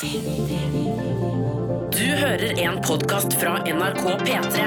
[0.00, 0.06] Du
[1.98, 4.64] hører en podkast fra NRK P3.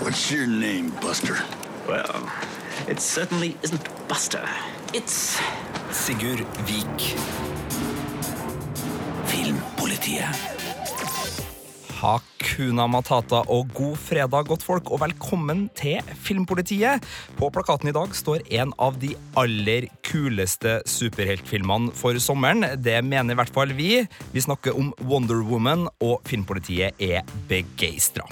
[0.00, 1.38] What's your name, Buster?
[1.88, 2.30] Well,
[2.88, 4.48] it certainly isn't Buster.
[4.94, 5.40] It's
[5.90, 7.16] Sigurd Vik.
[9.26, 10.36] Filmpolitiet.
[12.52, 17.00] Hakuna Matata og god fredag, godtfolk, og velkommen til Filmpolitiet.
[17.38, 22.66] På plakaten i dag står en av de aller kuleste superheltfilmene for sommeren.
[22.76, 24.02] Det mener i hvert fall vi.
[24.34, 28.26] Vi snakker om Wonder Woman, og Filmpolitiet er begeistra.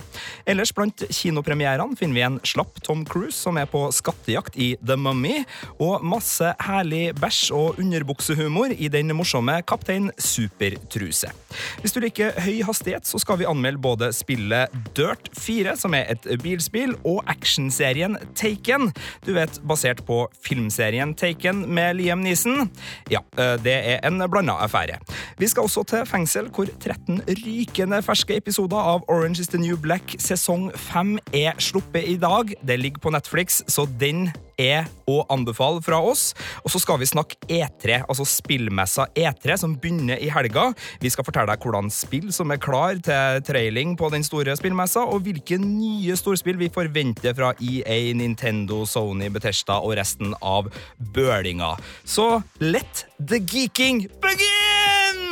[0.45, 4.98] Ellers blant kinopremierene finner vi en slapp Tom Cruise som er på skattejakt i The
[5.00, 5.47] Mummy,
[5.80, 11.33] og masse herlig bæsj og underbuksehumor i den morsomme Kaptein Supertruse.
[11.80, 16.10] Hvis du liker høy hastighet, så skal vi anmelde både spillet Dirt 4, som er
[16.14, 18.91] et bilspill, og actionserien Taken.
[19.27, 22.70] Du vet, basert på filmserien Taken med Liam Neeson.
[23.12, 24.98] Ja, eh, det er en blanda affære.
[25.38, 29.77] Vi skal også til fengsel, hvor 13 rykende ferske episoder av Orange is the New
[29.77, 32.55] Black sesong 5 er sluppet i dag.
[32.66, 36.31] Det ligger på Netflix, så den er å anbefale fra oss.
[36.64, 40.70] Og så skal vi snakke E3, altså spillmessa E3, som begynner i helga.
[41.03, 45.05] Vi skal fortelle deg hvordan spill som er klar til trailing på den store spillmessa,
[45.06, 50.70] og hvilke nye storspill vi forventer fra EA, Nintendo, Sony, Betesta og resten av
[51.14, 51.77] bølinga.
[52.05, 55.24] Så let the geeking begin!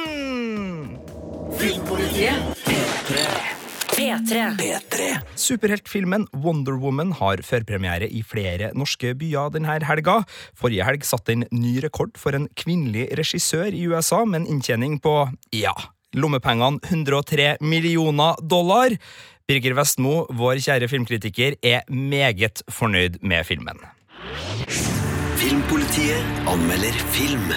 [1.58, 2.58] Filmpolitiet
[3.98, 4.54] P3.
[4.54, 5.06] P3.
[5.34, 10.20] Superheltfilmen Wonder Woman har førpremiere i flere norske byer denne helga.
[10.54, 15.00] Forrige helg satte den ny rekord for en kvinnelig regissør i USA, med en inntjening
[15.02, 15.16] på,
[15.50, 15.74] ja,
[16.16, 18.96] lommepengene 103 millioner dollar.
[19.48, 23.80] Birger Vestmo, vår kjære filmkritiker, er meget fornøyd med filmen.
[25.38, 27.52] Filmpolitiet anmelder film.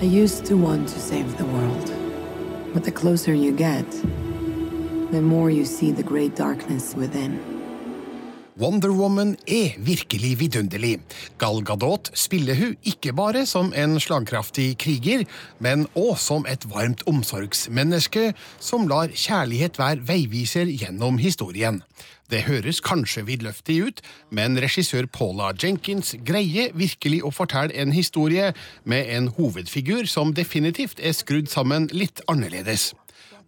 [0.00, 1.92] I used to want to save the world.
[2.72, 3.90] But the closer you get,
[5.10, 7.57] the more you see the great darkness within.
[8.58, 10.96] Wonder Woman er virkelig vidunderlig.
[11.38, 15.22] Gal Gadot spiller hun ikke bare som en slagkraftig kriger,
[15.62, 21.84] men òg som et varmt omsorgsmenneske som lar kjærlighet være veiviser gjennom historien.
[22.30, 24.02] Det høres kanskje vidløftig ut,
[24.34, 28.50] men regissør Paula Jenkins greier virkelig å fortelle en historie
[28.82, 32.90] med en hovedfigur som definitivt er skrudd sammen litt annerledes.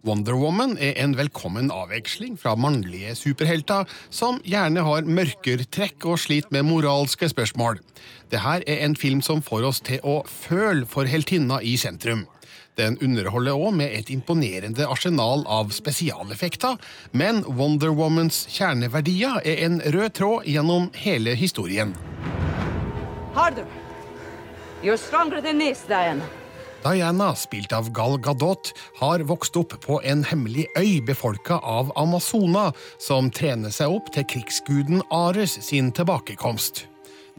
[0.03, 6.49] Wonder Woman er en velkommen avveksling fra mannlige superhelter som gjerne har mørkertrekk og sliter
[6.55, 7.77] med moralske spørsmål.
[8.33, 12.25] Dette er en film som får oss til å føle for heltinna i sentrum.
[12.79, 16.81] Den underholder òg med et imponerende arsenal av spesialeffekter,
[17.13, 21.93] men Wonder Womans kjerneverdier er en rød tråd gjennom hele historien.
[23.37, 23.69] Harder.
[24.81, 26.25] You're stronger than this, Diana.
[26.83, 32.71] Diana, spilt av Gal Gadot, har vokst opp på en hemmelig øy befolka av Amazona,
[32.99, 36.90] som trener seg opp til krigsguden Ares sin tilbakekomst.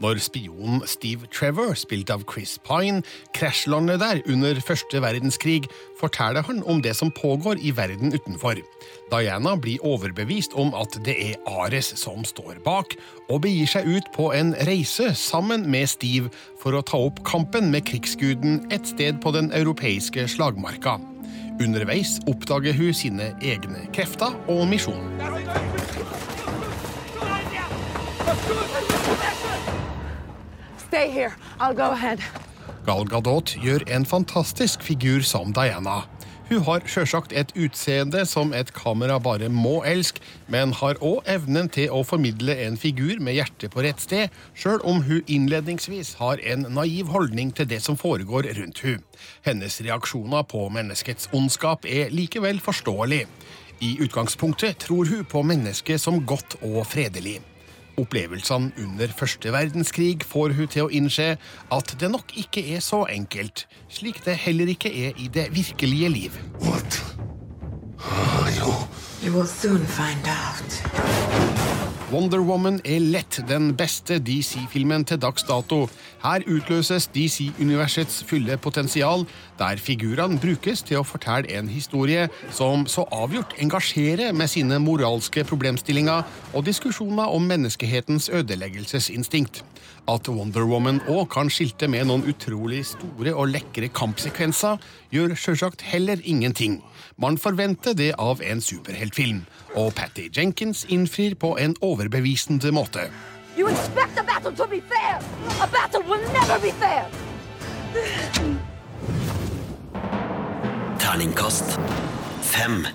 [0.03, 2.99] Når spionen Steve Trevor, spilt av Chris Pine,
[3.37, 5.69] krasjlander der under første verdenskrig,
[5.99, 8.59] forteller han om det som pågår i verden utenfor.
[9.13, 12.97] Diana blir overbevist om at det er Ares som står bak,
[13.29, 17.71] og begir seg ut på en reise sammen med Steve for å ta opp kampen
[17.71, 20.97] med krigsguden et sted på den europeiske slagmarka.
[21.63, 25.13] Underveis oppdager hun sine egne krefter og misjon.
[30.93, 31.33] Stay here.
[31.59, 31.95] I'll go
[33.63, 36.03] gjør en fantastisk figur som Diana.
[36.51, 41.71] Hun har sjølsagt et utseende som et kamera bare må elske, men har òg evnen
[41.73, 46.43] til å formidle en figur med hjertet på rett sted, sjøl om hun innledningsvis har
[46.45, 49.01] en naiv holdning til det som foregår rundt hun.
[49.41, 53.23] Hennes reaksjoner på menneskets ondskap er likevel forståelig.
[53.81, 57.39] I utgangspunktet tror hun på mennesket som godt og fredelig.
[57.97, 61.27] Opplevelsene under første verdenskrig får hun til å innse
[61.77, 66.09] at det nok ikke er så enkelt, slik det heller ikke er i det virkelige
[66.09, 66.39] liv.
[66.65, 66.99] What
[68.01, 68.73] er you?
[69.23, 71.92] You will soon find out.
[72.13, 75.87] Wonder Woman er lett den beste DC-filmen til dags dato.
[76.21, 79.25] Her utløses DC-universets fulle potensial,
[79.57, 85.41] der figurene brukes til å fortelle en historie som så avgjort engasjerer med sine moralske
[85.49, 86.21] problemstillinger
[86.53, 89.63] og diskusjoner om menneskehetens ødeleggelsesinstinkt.
[90.03, 94.81] At Wonder Woman òg kan skilte med noen utrolig store og lekre kampsekvenser,
[95.15, 96.81] gjør sjølsagt heller ingenting.
[97.15, 99.45] Man forventer det av en superheltfilm,
[99.79, 103.07] og Patty Jenkins innfrir på en overbevisende måte.
[103.55, 105.21] You expect a battle to be fair!
[105.61, 107.07] A battle will never be fair!
[110.99, 111.77] Terningkast
[112.41, 112.87] fem.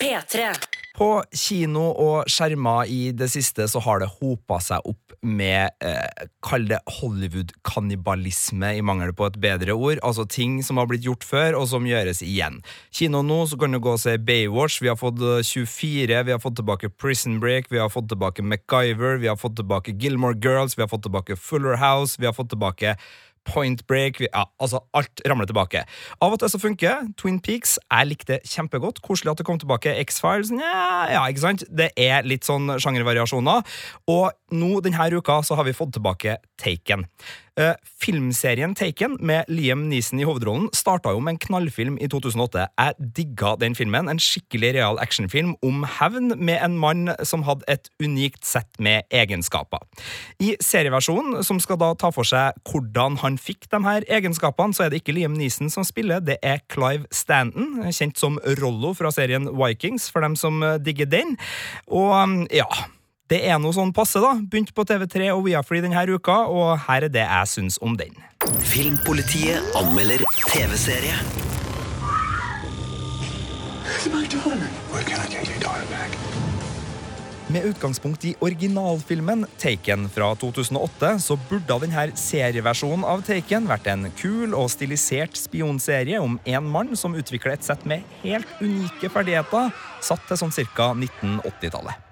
[0.00, 0.79] P3.
[1.00, 6.26] På kino og skjermer i det siste så har det hopa seg opp med eh,
[6.44, 10.00] Kall det Hollywood-kannibalisme, i mangel på et bedre ord.
[10.04, 12.60] Altså ting som har blitt gjort før, og som gjøres igjen.
[12.92, 14.82] Kino nå så kan du gå og se Baywatch.
[14.84, 18.44] Vi har fått eh, 24, vi har fått tilbake Prison Break, vi har fått tilbake
[18.44, 22.36] MacGyver, vi har fått tilbake Gilmore Girls, vi har fått tilbake Fuller House, vi har
[22.36, 22.98] fått tilbake
[23.50, 25.84] Point Break ja, altså Alt ramler tilbake.
[26.22, 27.76] Av og til så funker Twin Peaks.
[27.90, 29.02] Jeg likte kjempegodt.
[29.04, 29.94] Koselig at det kom tilbake.
[30.06, 30.72] X-Files Nja,
[31.14, 31.66] ja, ikke sant?
[31.68, 33.66] Det er litt sånn sjangervariasjoner.
[34.10, 37.06] Og nå denne uka så har vi fått tilbake Taken.
[37.60, 42.62] Eh, filmserien Taken med Liam Neeson i hovedrollen starta jo med en knallfilm i 2008.
[42.78, 44.08] Jeg digga den filmen.
[44.08, 49.04] En skikkelig real actionfilm om hevn med en mann som hadde et unikt sett med
[49.12, 49.84] egenskaper.
[50.40, 54.86] I serieversjonen, som skal da ta for seg hvordan han fikk de her egenskapene, så
[54.86, 59.12] er det ikke Liam Neeson som spiller, det er Clive Stanton, kjent som Rollo fra
[59.12, 61.36] serien Vikings, for dem som eh, digger den.
[61.92, 62.68] Og um, ja
[63.30, 64.32] det er noe sånn passe, da.
[64.42, 68.16] Begynte på TV3 og Viafree denne uka, og her er det jeg syns om den.
[68.66, 71.14] Filmpolitiet anmelder TV-serie.
[77.50, 84.10] Med utgangspunkt i originalfilmen Taken fra 2008, så burde denne serieversjonen av Taken vært en
[84.18, 89.74] kul og stilisert spionserie om en mann som utvikler et sett med helt unike ferdigheter,
[90.02, 90.92] satt til sånn ca.
[90.94, 92.09] 1980-tallet.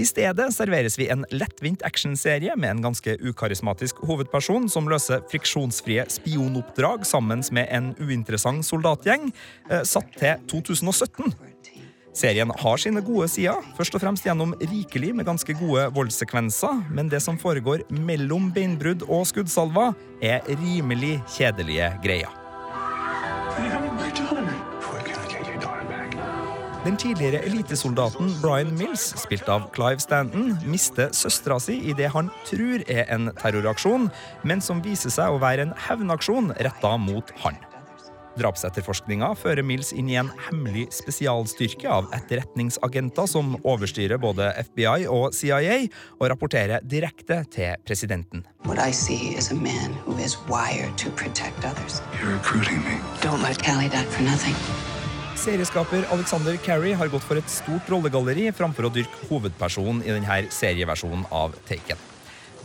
[0.00, 6.06] I stedet serveres vi en lettvint actionserie med en ganske ukarismatisk hovedperson som løser friksjonsfrie
[6.08, 9.28] spionoppdrag sammen med en uinteressant soldatgjeng,
[9.70, 11.34] eh, satt til 2017.
[12.16, 17.08] Serien har sine gode sider, først og fremst gjennom rikelig med ganske gode voldssekvenser, men
[17.12, 22.39] det som foregår mellom beinbrudd og skuddsalver, er rimelig kjedelige greier.
[26.84, 32.30] Den tidligere elitesoldaten Brian Mills, spilt av Clive Stanton, mister søstera si i det han
[32.48, 34.08] tror er en terroraksjon,
[34.48, 37.58] men som viser seg å være en hevnaksjon retta mot han.
[38.40, 45.34] Drapsetterforskninga fører Mills inn i en hemmelig spesialstyrke av etterretningsagenter som overstyrer både FBI og
[45.36, 45.82] CIA,
[46.16, 48.46] og rapporterer direkte til presidenten.
[48.64, 52.00] What I en mann som er who is wired to protect others.
[52.22, 52.96] You're recruiting me.
[53.20, 54.56] Don't let Callie die for nothing.
[55.40, 60.42] Serieskaper Alexander Carey har gått for et stort rollegalleri framfor å dyrke hovedpersonen i denne
[60.52, 62.09] serieversjonen av Taken.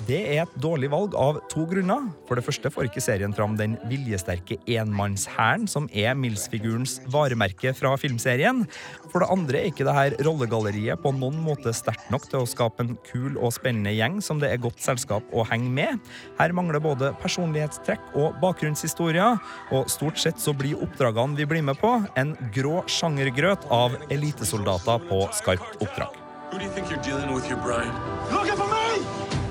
[0.04, 2.10] Det er et dårlig valg av to grunner.
[2.28, 7.94] For det første får ikke serien fram den viljesterke enmannshæren som er Mills-figurens varemerke fra
[8.00, 8.66] filmserien.
[9.14, 12.84] For det andre er ikke dette rollegalleriet på noen måte sterkt nok til å skape
[12.84, 16.04] en kul og spennende gjeng som det er godt selskap å henge med.
[16.42, 19.40] Her mangler både personlighetstrekk og bakgrunnshistorier,
[19.74, 25.08] og stort sett så blir oppdragene vi blir med på, en grå sjangergrøt av elitesoldater
[25.10, 26.22] på skarpt oppdrag.
[26.52, 27.92] Who do you think you're dealing with here, Brian?
[28.32, 29.45] Looking for me!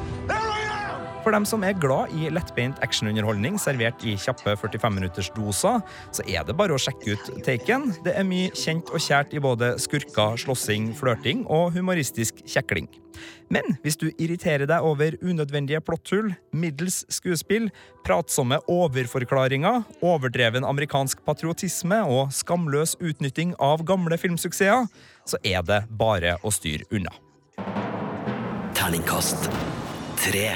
[1.25, 5.81] For dem som er glad i lettbeint actionunderholdning servert i kjappe 45 minutters doser,
[6.12, 7.94] så er det bare å sjekke ut Taken.
[8.05, 12.91] Det er mye kjent og kjært i både skurker, slåssing, flørting og humoristisk kjekling.
[13.49, 17.71] Men hvis du irriterer deg over unødvendige plotthull, middels skuespill,
[18.04, 24.90] pratsomme overforklaringer, overdreven amerikansk patriotisme og skamløs utnytting av gamle filmsuksesser,
[25.25, 27.16] så er det bare å styre unna.
[28.76, 29.49] Terningkast
[30.21, 30.50] tre.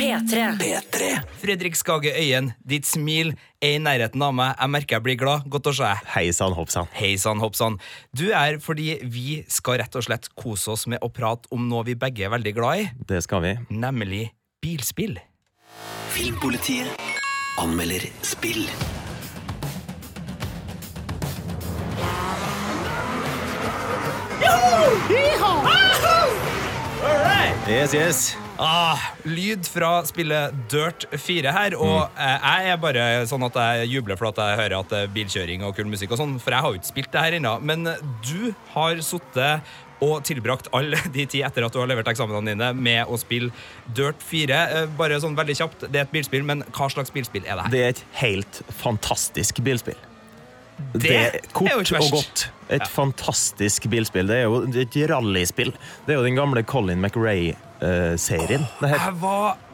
[0.00, 0.56] P3.
[0.58, 1.08] P3.
[1.42, 4.54] Fredrik Skage Øyen, ditt smil er i nærheten av meg.
[4.56, 5.44] Jeg merker jeg blir glad.
[5.52, 6.06] Godt å se deg.
[6.14, 6.88] Hei sann, hopp sann.
[6.96, 7.76] Hei sann, hopp sann.
[8.16, 11.84] Du er fordi vi skal rett og slett kose oss med å prate om noe
[11.90, 13.52] vi begge er veldig glad i, Det skal vi.
[13.68, 14.30] nemlig
[14.64, 15.18] bilspill.
[16.16, 16.88] Filmpolitiet
[17.60, 18.64] anmelder spill.
[27.68, 28.49] Yes, yes.
[28.60, 32.18] Ah, lyd fra spillet Dirt 4 her, og mm.
[32.20, 35.64] jeg er bare sånn at jeg jubler for at jeg hører at det er bilkjøring
[35.64, 37.54] og kul musikk og sånn, for jeg har jo ikke spilt det her ennå.
[37.64, 37.88] Men
[38.26, 39.70] du har sittet
[40.04, 43.48] og tilbrakt alle de ti etter at du har levert eksamenene dine med å spille
[43.96, 44.60] Dirt 4.
[44.60, 47.66] Eh, Bare sånn veldig kjapt, det er et bilspill, men hva slags bilspill er det
[47.66, 47.74] her?
[47.74, 49.98] Det er et helt fantastisk bilspill.
[50.94, 52.12] Det Det er jo kort ikke og verst.
[52.12, 52.44] godt.
[52.70, 54.28] Et fantastisk bilspill.
[54.30, 55.72] Det er jo et rallyspill.
[56.06, 58.66] Det er jo den gamle Colin McRae-serien.
[58.80, 58.90] det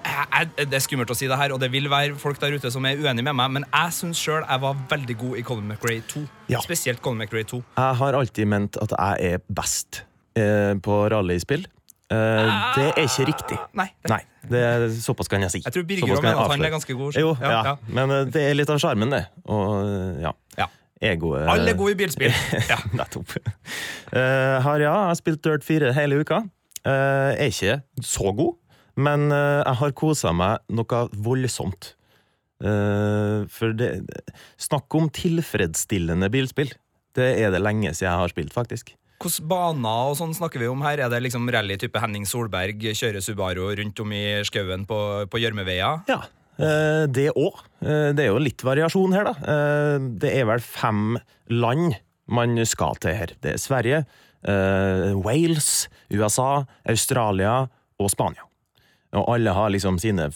[0.07, 2.57] jeg, jeg, Det er skummelt å si det her, og det vil være folk der
[2.57, 5.43] ute som er uenige med meg, men jeg syns sjøl jeg var veldig god i
[5.47, 6.25] Colin McRae 2.
[6.53, 6.61] Ja.
[6.65, 7.63] Spesielt Colin McRae 2.
[7.77, 10.05] Jeg har alltid ment at jeg er best
[10.39, 11.67] eh, på rallyspill.
[12.07, 13.59] Eh, det er ikke riktig.
[13.75, 13.89] Nei.
[14.09, 15.63] Nei, det er, såpass kan jeg si.
[15.65, 17.19] Jeg tror Birger mener at han er ganske god.
[17.19, 17.77] Jo, Ja, ja, ja.
[17.99, 19.25] men eh, det er litt av sjarmen, det.
[19.51, 20.33] Og eh, ja.
[21.01, 21.13] Ja.
[21.13, 22.33] Egoet Alle er gode i bilspill.
[22.73, 22.79] Ja.
[22.97, 23.35] Nettopp.
[24.13, 26.43] Uh, har ja, jeg har spilt Dirt 4 hele uka.
[26.87, 28.55] Uh, er ikke så god,
[28.97, 31.93] men uh, jeg har kosa meg noe voldsomt.
[32.65, 33.91] Uh, for det
[34.57, 36.73] Snakk om tilfredsstillende bilspill.
[37.17, 38.95] Det er det lenge siden jeg har spilt, faktisk.
[39.17, 41.01] Hvilke baner og sånn snakker vi om her?
[41.01, 44.99] Er det liksom rally-type Henning Solberg kjører Subaru rundt om i skauen på
[45.33, 46.03] på gjørmeveier?
[46.11, 47.59] Ja, eh, det òg.
[47.81, 49.35] Det er jo litt variasjon her, da.
[49.53, 51.19] Eh, Det er vel fem
[51.53, 53.35] land man skal til her.
[53.43, 54.05] Det er Sverige,
[54.47, 57.69] eh, Wales, USA, Australia
[58.01, 58.43] og Spania.
[59.17, 60.31] Og alle har liksom sine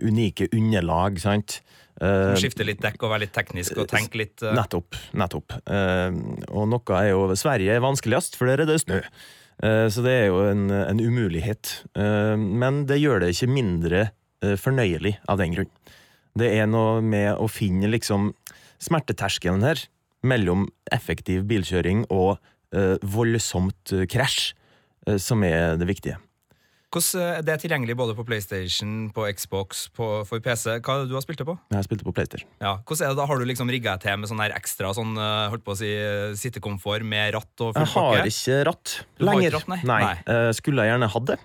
[0.00, 1.60] unike underlag, sant.
[2.00, 4.54] Uh, Skifte litt dekk og være litt teknisk og tenke litt uh...
[4.56, 4.96] Nettopp.
[5.18, 5.52] nettopp.
[5.68, 6.08] Uh,
[6.48, 9.02] og noe er jo Sverige er vanskeligst, for der er det snø.
[9.62, 11.74] Uh, så det er jo en, en umulighet.
[11.94, 14.14] Eh, men det gjør det ikke mindre eh,
[14.58, 15.70] fornøyelig av den grunn.
[16.38, 18.30] Det er noe med å finne liksom
[18.82, 19.84] smerteterskelen her
[20.26, 22.36] mellom effektiv bilkjøring og
[22.74, 24.52] eh, voldsomt eh, krasj,
[25.06, 26.18] eh, som er det viktige.
[26.92, 30.78] Hvordan eh, Det er tilgjengelig både på PlayStation, på Xbox, på, for PC.
[30.84, 31.56] Hva er det du har spilt det på?
[31.72, 32.50] Jeg spilte på PlayStation.
[32.60, 33.28] Ja, hvordan er det da?
[33.30, 35.88] Har du liksom rigga til med sånn her ekstra sånn, eh, holdt på å si,
[35.88, 38.34] eh, sittekomfort med ratt og full Jeg har pakke?
[38.34, 39.48] ikke ratt lenger.
[39.48, 39.80] ikke ratt, nei?
[39.88, 40.02] Nei.
[40.04, 40.52] nei.
[40.56, 41.38] skulle jeg gjerne hatt det,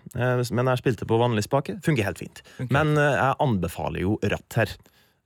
[0.51, 1.79] men jeg spilte på vanlig spake.
[1.85, 2.43] Fungerer helt fint.
[2.57, 2.71] Okay.
[2.73, 4.75] Men jeg anbefaler jo ratt her.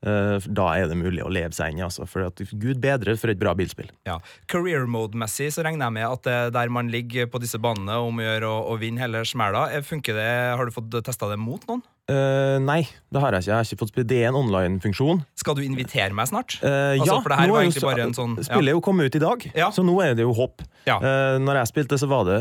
[0.02, 2.08] Eh, da er det mulig å leve seg inn i, altså.
[2.10, 3.92] For at gud bedre for et bra bilspill.
[4.10, 4.18] Ja.
[4.50, 8.00] Career mode-messig så regner jeg med at det er der man ligger på disse banene
[8.02, 9.68] om å gjøre å, vinne hele smæla.
[9.76, 10.32] Eh, Funker det?
[10.58, 11.86] Har du fått testa det mot noen?
[12.10, 12.82] Eh, nei,
[13.14, 13.52] det har jeg ikke.
[13.52, 14.08] Jeg har ikke fått spille.
[14.10, 15.22] Det er en online-funksjon.
[15.40, 16.58] Skal du invitere meg snart?
[16.64, 18.44] Uh, Altså, ja, for det her var egentlig bare en sånn ja.
[18.50, 19.70] Spillet er jo kommet ut i dag, Ja.
[19.72, 20.62] så nå er det jo håp.
[20.90, 20.98] Ja.
[20.98, 22.40] Uh, når jeg spilte, så var det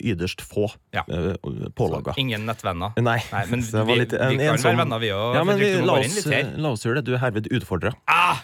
[0.00, 1.02] ytterst få Ja.
[1.10, 1.34] uh,
[1.76, 2.14] pålogga.
[2.16, 2.94] Ingen nettvenner.
[2.96, 5.34] Nei, Nei, men så det var vi- litt- vi en kan være venner, vi òg.
[5.34, 7.04] Ja, men vi, la, oss, la oss gjøre det.
[7.10, 7.92] Du er herved utfordra.
[8.08, 8.40] Ah!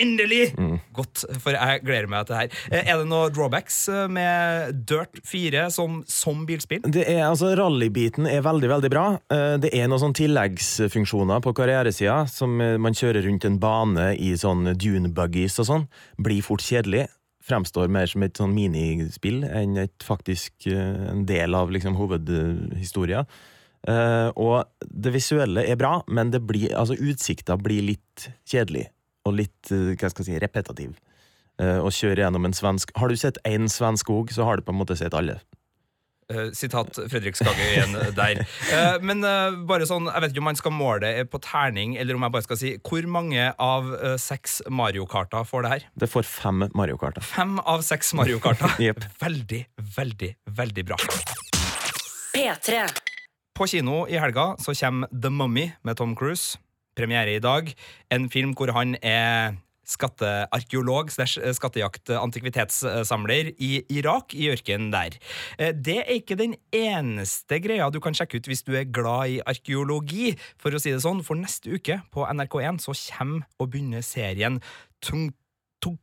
[0.00, 0.54] Endelig!
[0.56, 0.78] Mm.
[0.96, 2.60] Godt, for jeg gleder meg til det her.
[2.72, 6.80] Eh, Er det noen drawbacks eh, med Dirt 4 som, som bilspill?
[6.88, 9.04] Det er, altså, Rallybiten er veldig veldig bra.
[9.28, 14.32] Eh, Det er noen sånn tilleggsfunksjoner på karrieresida, som man kjører rundt en bane i
[14.40, 15.84] sånn dune buggies og sånn.
[16.16, 17.10] Blir fort kjedelig.
[17.44, 23.24] Fremstår mer som et sånn minispill enn et faktisk en del av liksom hovedhistoria.
[24.38, 28.86] Og det visuelle er bra, men det blir, altså, utsikta blir litt kjedelig.
[29.28, 30.94] Og litt eh, hva skal jeg si, repetativ.
[31.62, 34.64] Og Å kjøre gjennom en svensk Har du sett én svensk skog, så har du
[34.66, 35.36] på en måte sett alle.
[36.32, 38.42] Eh, sitat Fredrik Skage igjen der.
[38.72, 41.96] Eh, men eh, bare sånn, jeg vet ikke om man skal måle det på terning,
[42.00, 45.72] eller om jeg bare skal si hvor mange av eh, seks Mario Karter får det
[45.74, 45.86] her?
[46.04, 47.24] Det får fem Mario-karter.
[47.26, 48.78] Fem av seks Mario Karter.
[48.82, 49.02] yep.
[49.22, 49.64] Veldig,
[49.96, 50.98] veldig, veldig bra.
[52.32, 52.84] P3.
[53.58, 56.56] På kino i helga så kommer The Mummy med Tom Cruise.
[56.98, 57.70] Premiere i dag.
[58.12, 59.54] En film hvor han er
[59.92, 65.16] skattearkeolog slash skattejakt-antikvitetssamler i Irak, i ørkenen der.
[65.58, 69.28] Eh, Det er ikke den eneste greia du kan sjekke ut hvis du er glad
[69.34, 70.36] i arkeologi.
[70.60, 74.60] For å si det sånn, for neste uke på NRK1 så kommer og begynner serien
[75.02, 75.32] Tung...
[75.82, 75.98] Tung-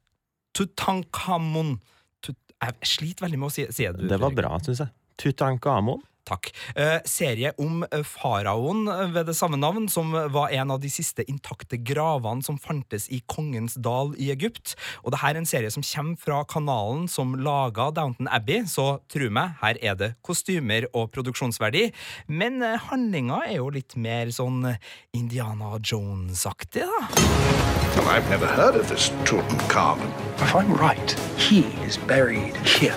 [0.54, 1.78] Tutankhamon.
[2.22, 4.10] Tut, jeg sliter veldig med å si, si det.
[4.10, 4.92] Det var bra, syns jeg.
[5.20, 6.02] Tutankhamon.
[6.30, 6.52] Takk.
[6.76, 10.92] Eh, serie om eh, faraoen eh, ved det samme navn, som var en av de
[10.94, 14.76] siste intakte gravene som fantes i Kongens dal i Egypt.
[15.04, 19.00] Og det her er en serie som kommer fra kanalen som laga Downton Abbey, så
[19.10, 21.90] tru meg, her er det kostymer og produksjonsverdi.
[22.30, 24.76] Men eh, handlinga er jo litt mer sånn
[25.18, 27.60] Indiana Jones-aktig, da.
[28.00, 30.14] Well, I've never heard of this Tutankhamun.
[30.40, 32.96] If I'm right, he is buried here.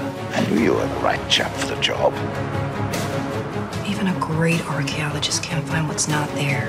[0.49, 2.15] Knew you were the right chap for the job.
[4.03, 6.69] Even a great archaeologist can't find what's not there.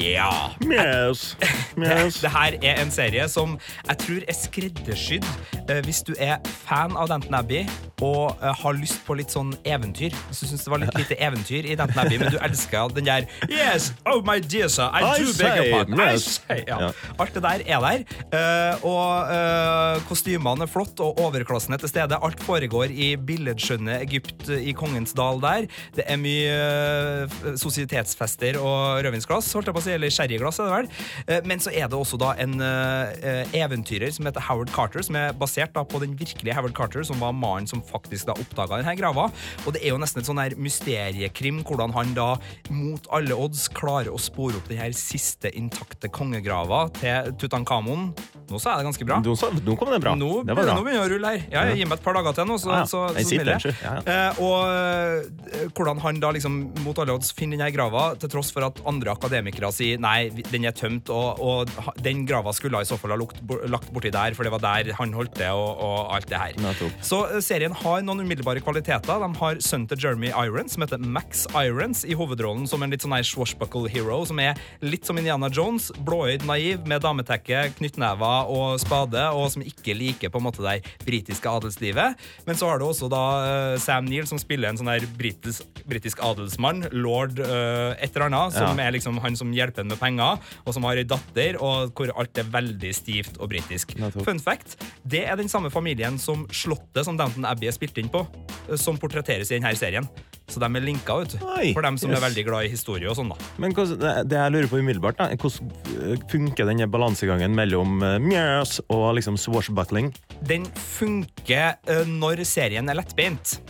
[0.00, 0.50] Ja.
[0.64, 1.36] Yes.
[1.76, 3.54] Det, det her er en serie som
[3.86, 5.26] jeg tror er skreddersydd
[5.70, 7.62] eh, hvis du er fan av Denton Abbey
[8.00, 10.14] og eh, har lyst på litt sånn eventyr.
[10.30, 13.06] Hvis du syns det var litt lite eventyr i Denton Abbey, men du elsker den
[13.08, 16.00] der Yes, oh my dear sir, I, I do beg your pardon.
[16.00, 16.40] Yes.
[16.66, 16.90] ja.
[17.20, 18.04] Alt det der er der.
[18.40, 22.18] eh, og kostymene er flott, og overklassen er til stede.
[22.24, 25.68] Alt foregår i billedskjønne Egypt i Kongens dal der.
[25.96, 30.74] Det er mye sosietetsfester og rødvinsglass, holdt jeg på å si, eller sherryglass, er det
[30.76, 30.88] vel.
[31.26, 35.18] Eh, men så er det også da en eh, eventyrer som heter Howard Carter, som
[35.20, 38.80] er basert da på den virkelige Howard Carter, som var mannen som faktisk da oppdaga
[38.80, 39.28] denne grava.
[39.66, 42.30] Og det er jo nesten et sånn her mysteriekrim, hvordan han da
[42.72, 48.10] mot alle odds klarer å spore opp den her siste intakte kongegrava til Tutankhamon.
[48.50, 49.20] Nå sa jeg det ganske bra.
[49.22, 49.34] Nå,
[49.66, 50.14] nå kom det bra.
[50.18, 50.64] Nå det bra.
[50.74, 51.42] nå begynner jeg å rulle her.
[51.50, 51.76] Ja, Ja.
[51.80, 52.86] Gi meg et par dager til nå, så, Ja, ja.
[52.90, 53.76] så, så så smiler jeg.
[53.84, 58.14] Ja, Ja, Eh, og eh, hvordan han da liksom mot alle odds finner denne grava,
[58.20, 62.52] til tross for at andre akademikere sier nei, den er tømt, og, og den grava
[62.56, 65.48] skulle i så fall ha lagt borti der, for det var der han holdt det,
[65.56, 66.58] og, og alt det her.
[67.04, 69.20] Så eh, serien har noen umiddelbare kvaliteter.
[69.24, 73.04] De har sønnen til Jeremy Irons, som heter Max Irons, i hovedrollen som en litt
[73.04, 78.76] sånn swashbuckle hero, som er litt som Indiana Jones, blåøyd, naiv, med dametekke, knyttnever og
[78.82, 82.20] spade, og som ikke liker på en måte det britiske adelslivet.
[82.46, 85.66] Men så har du også da eh, Sam Neill, som spiller en sånn her britisk,
[85.88, 88.86] britisk adelsmann, lord uh, et eller annet, som Ja.
[88.88, 92.12] er liksom han som hjelper ham med penger, og som har ei datter, og hvor
[92.16, 93.94] alt er veldig stivt og britisk.
[94.24, 98.10] Fun fact, det er den samme familien som slottet som Downton Abbey er spilt inn
[98.12, 98.24] på,
[98.68, 100.08] eh, som portretteres i denne serien.
[100.50, 101.36] Så de er linka, vet.
[101.76, 102.18] For dem som yes.
[102.18, 103.50] er veldig glad i historie og sånn, da.
[103.62, 108.80] Men det, jeg lurer på umiddelbart, da, hvordan eh, funker denne balansegangen mellom uh, mjøs
[108.88, 110.10] og liksom swashbuckling?
[110.50, 113.60] Den funker eh, når serien er lettbeint.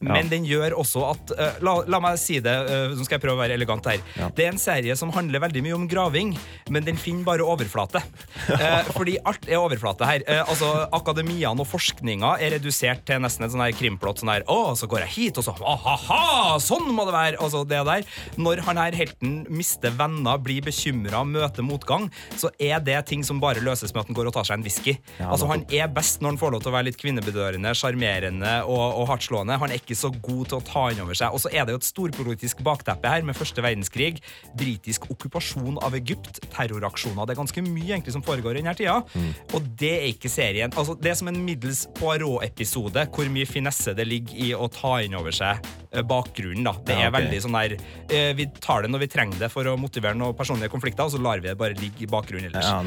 [0.00, 0.30] Men Ja.
[0.30, 3.34] den gjør også at uh, la, la meg si det, uh, så skal jeg prøve
[3.38, 3.98] å være elegant her.
[4.14, 4.28] Ja.
[4.30, 6.36] Det er en serie som handler veldig mye om graving,
[6.70, 8.02] men den finner bare overflate.
[8.46, 10.22] Uh, fordi alt er overflate her.
[10.44, 14.22] Altså, Akademiene og forskninga er redusert til nesten et sånn her krimplott.
[14.22, 17.40] Sånn her, å, så går jeg hit, og så ha-ha-ha, sånn må det være!
[17.42, 18.06] Altså, det der.
[18.38, 22.06] Når han her helten mister venner, blir bekymra, møter motgang,
[22.38, 24.66] så er det ting som bare løses med at han går og tar seg en
[24.66, 24.94] whisky.
[25.18, 28.54] Ja, altså, han er best når han får lov til å være litt kvinnebedørende, sjarmerende
[28.68, 29.58] og, og hardtslående.
[29.62, 31.32] Han er ikke så god til å ta inn over seg.
[31.32, 34.20] Og så er det jo et storpolitisk bakteppe her, med første verdenskrig,
[34.60, 37.24] britisk okkupasjon av Egypt, terroraksjoner.
[37.26, 38.98] Det er ganske mye egentlig som foregår i denne tida.
[39.56, 40.72] Og det er ikke serien.
[40.76, 44.98] Altså, det er som en middels Poirot-episode, hvor mye finesse det ligger i å ta
[45.04, 46.64] inn over seg eh, bakgrunnen.
[46.68, 46.74] da.
[46.84, 47.76] Det Ja, er veldig sånn der
[48.12, 51.14] eh, Vi tar det når vi trenger det for å motivere noen personlige konflikter, og
[51.14, 52.66] så lar vi det bare ligge i bakgrunnen ellers.
[52.68, 52.82] Ja.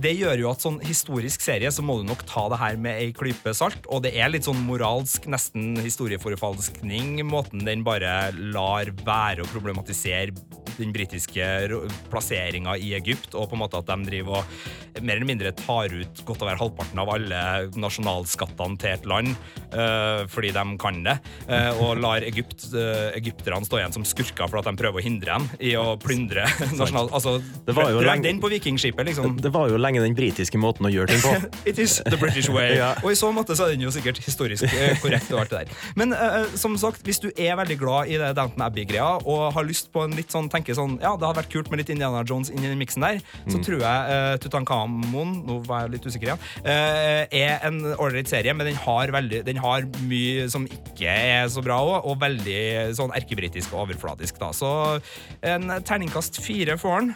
[0.00, 2.96] Det gjør jo at sånn historisk serie så må du nok ta det her med
[3.00, 8.90] ei klype salt, og det er litt sånn moralsk, nesten historieforfalskning, måten den bare lar
[9.04, 10.32] være å problematisere
[10.80, 11.44] den britiske
[12.10, 15.92] plasseringa i Egypt, og på en måte at de driver og mer eller mindre tar
[15.92, 17.40] ut godt være halvparten av alle
[17.80, 19.34] nasjonalskattene til et land,
[19.74, 21.16] øh, fordi de kan det,
[21.48, 25.04] øh, og lar Egypt, øh, egypterne stå igjen som skurker for at de prøver å
[25.04, 26.46] hindre dem i å plyndre
[26.80, 27.10] nasjonal...
[27.12, 29.36] Altså, Det var jo lenge- den på vikingskipet, liksom.
[29.40, 31.34] Det var jo lenge den britiske måten å gjøre ting på.
[31.70, 32.70] It is the British way.
[32.80, 32.94] Ja.
[33.02, 34.64] Og i så måte så er den jo sikkert historisk
[35.02, 35.28] korrekt.
[35.34, 35.80] og alt det der.
[35.98, 39.66] Men eh, som sagt, hvis du er veldig glad i det Downton Abbey-greia og har
[39.66, 42.22] lyst på en litt sånn, tenke sånn, ja, det hadde vært kult med litt Indiana
[42.26, 43.64] Jones inn i den miksen der, så Mm.
[43.66, 48.54] tror jeg uh, Tutankhamon nå var jeg litt usikker igjen, eh, er en ålreit serie,
[48.54, 52.62] men den har, veldig, den har mye som ikke er så bra også, og veldig
[52.96, 54.38] sånn erkebritisk og overfladisk.
[54.40, 54.50] da.
[54.56, 54.70] Så
[55.42, 57.14] en terningkast fire får den.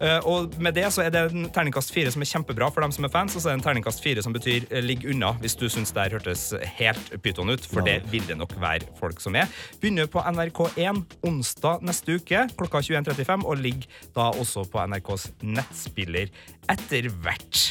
[0.00, 2.94] Eh, og med det så er det en terningkast fire som er kjempebra for dem
[2.94, 5.34] som er fans, og så er det en terningkast fire som betyr eh, ligg unna,
[5.42, 6.46] hvis du syns det her hørtes
[6.78, 9.50] helt pyton ut, for det vil det nok være folk som er.
[9.82, 16.32] Begynner på NRK1 onsdag neste uke klokka 21.35, og ligger da også på NRKs nettspiller
[16.72, 17.66] etter hvert.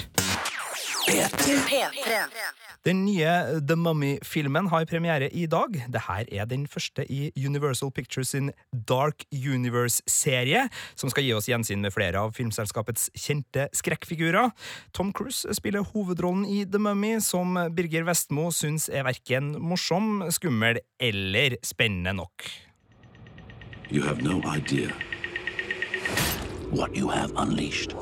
[2.88, 5.74] Den nye The Mummy-filmen har premiere i dag.
[5.92, 11.84] Dette er den første i Universal Pictures sin Dark Universe-serie, som skal gi oss gjensyn
[11.84, 14.54] med flere av filmselskapets kjente skrekkfigurer.
[14.96, 20.80] Tom Cruise spiller hovedrollen i The Mummy, som Birger Vestmo syns er verken morsom, skummel
[21.04, 22.48] eller spennende nok.
[23.92, 24.94] You have no idea
[26.72, 27.96] what you have unleashed.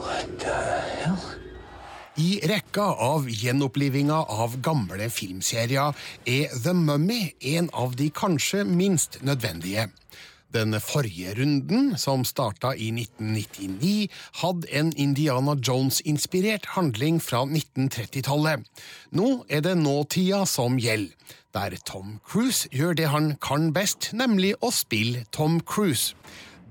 [2.17, 5.93] I rekka av gjenopplivinga av gamle filmserier
[6.25, 9.91] er The Mummy en av de kanskje minst nødvendige.
[10.49, 14.07] Den forrige runden, som starta i 1999,
[14.41, 18.65] hadde en Indiana Jones-inspirert handling fra 1930-tallet.
[19.13, 21.13] Nå er det nåtida som gjelder,
[21.53, 26.17] der Tom Cruise gjør det han kan best, nemlig å spille Tom Cruise.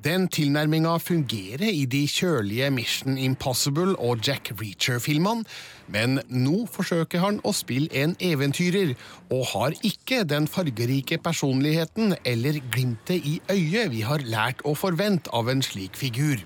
[0.07, 5.43] Den tilnærminga fungerer i de kjølige Mission Impossible og Jack Reacher-filmene,
[5.91, 8.93] men nå forsøker han å spille en eventyrer,
[9.35, 15.33] og har ikke den fargerike personligheten eller glimtet i øyet vi har lært å forvente
[15.35, 16.45] av en slik figur.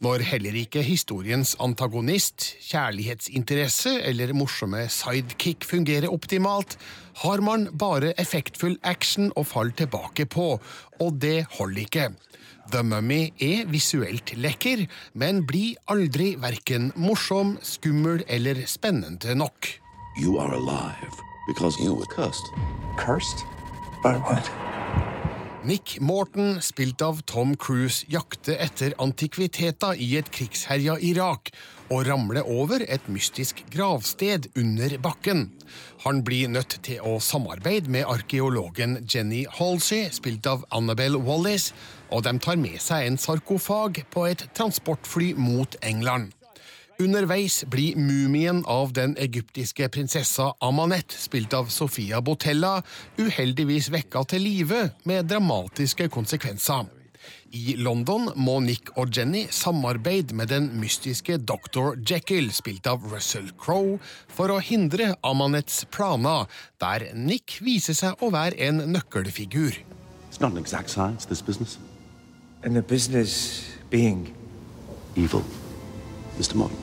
[0.00, 6.78] Når heller ikke historiens antagonist, kjærlighetsinteresse eller morsomme sidekick fungerer optimalt,
[7.26, 10.54] har man bare effektfull action å falle tilbake på,
[11.02, 12.08] og det holder ikke.
[12.68, 14.84] The Mummy er visuelt lekker,
[15.16, 19.70] men blir aldri verken morsom, skummel eller spennende nok.
[20.20, 21.14] You are alive
[21.46, 22.52] because you were cursed.
[22.98, 23.44] Cursed?
[24.02, 24.50] By what?
[25.64, 31.50] Nick Morton, spilt av Tom Cruise, jakter etter antikviteter i et krigsherja Irak
[31.88, 35.48] og ramler over et mystisk gravsted under bakken.
[36.04, 41.72] Han blir nødt til å samarbeide med arkeologen Jenny Halsey, spilt av Annabelle Wallis,
[42.10, 46.32] og de tar med seg en sarkofag på et transportfly mot England.
[46.98, 52.80] Underveis blir mumien av den egyptiske prinsessa Amanet, spilt av Sofia Botella,
[53.20, 56.88] uheldigvis vekka til live med dramatiske konsekvenser.
[57.54, 61.94] I London må Nick og Jenny samarbeide med den mystiske Dr.
[62.02, 66.50] Jekyll, spilt av Russell Crowe, for å hindre Amanets planer,
[66.82, 69.78] der Nick viser seg å være en nøkkelfigur.
[70.28, 71.78] It's not an exact science, this business.
[72.68, 74.34] And the business being
[75.16, 75.42] Evil.
[76.36, 76.54] Mr.
[76.54, 76.76] Martin.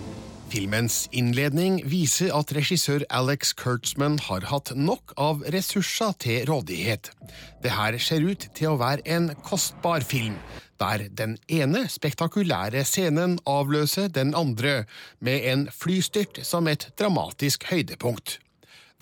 [0.50, 7.12] Filmens innledning viser at regissør Alex Kurtzman har hatt nok av ressurser til rådighet.
[7.62, 10.39] Det her ser ut til å være en kostbar film,
[10.82, 14.88] der den ene spektakulære scenen avløser den andre,
[15.21, 18.39] med en flystyrt som et dramatisk høydepunkt.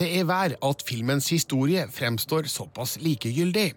[0.03, 3.69] Det er vær at filmens historie fremstår såpass likegyldig.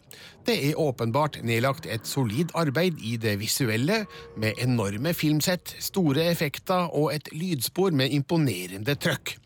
[0.46, 4.00] Det er åpenbart nedlagt et solid arbeid i det visuelle,
[4.36, 9.36] med enorme filmsett, store effekter og et lydspor med imponerende trøkk.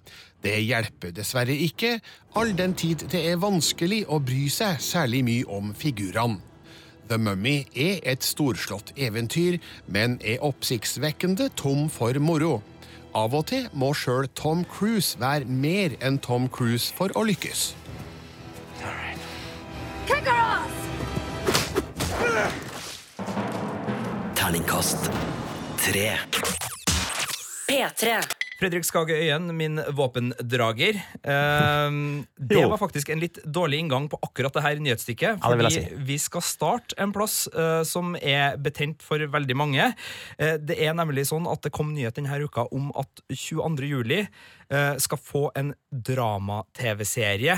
[0.40, 1.98] Det hjelper dessverre ikke,
[2.40, 6.40] all den tid det er vanskelig å bry seg særlig mye om figurene.
[7.12, 12.62] The Mummy er et storslått eventyr, men er oppsiktsvekkende tom for moro.
[13.11, 17.73] Av og til må sjøl Tom Cruise være mer enn Tom Cruise for å lykkes.
[24.38, 25.11] Terningkast
[25.83, 26.07] tre.
[27.66, 28.14] P3.
[28.61, 30.99] Fredrik Skage Øyen, min våpendrager.
[31.25, 35.40] Ehm, det var faktisk en litt dårlig inngang på akkurat det her nyhetsstykket.
[35.40, 35.85] Fordi si.
[35.96, 39.88] vi skal starte en plass eh, som er betent for veldig mange.
[40.37, 43.88] Eh, det er nemlig sånn at det kom nyhet denne uka om at 22.
[43.88, 47.57] juli eh, skal få en drama-TV-serie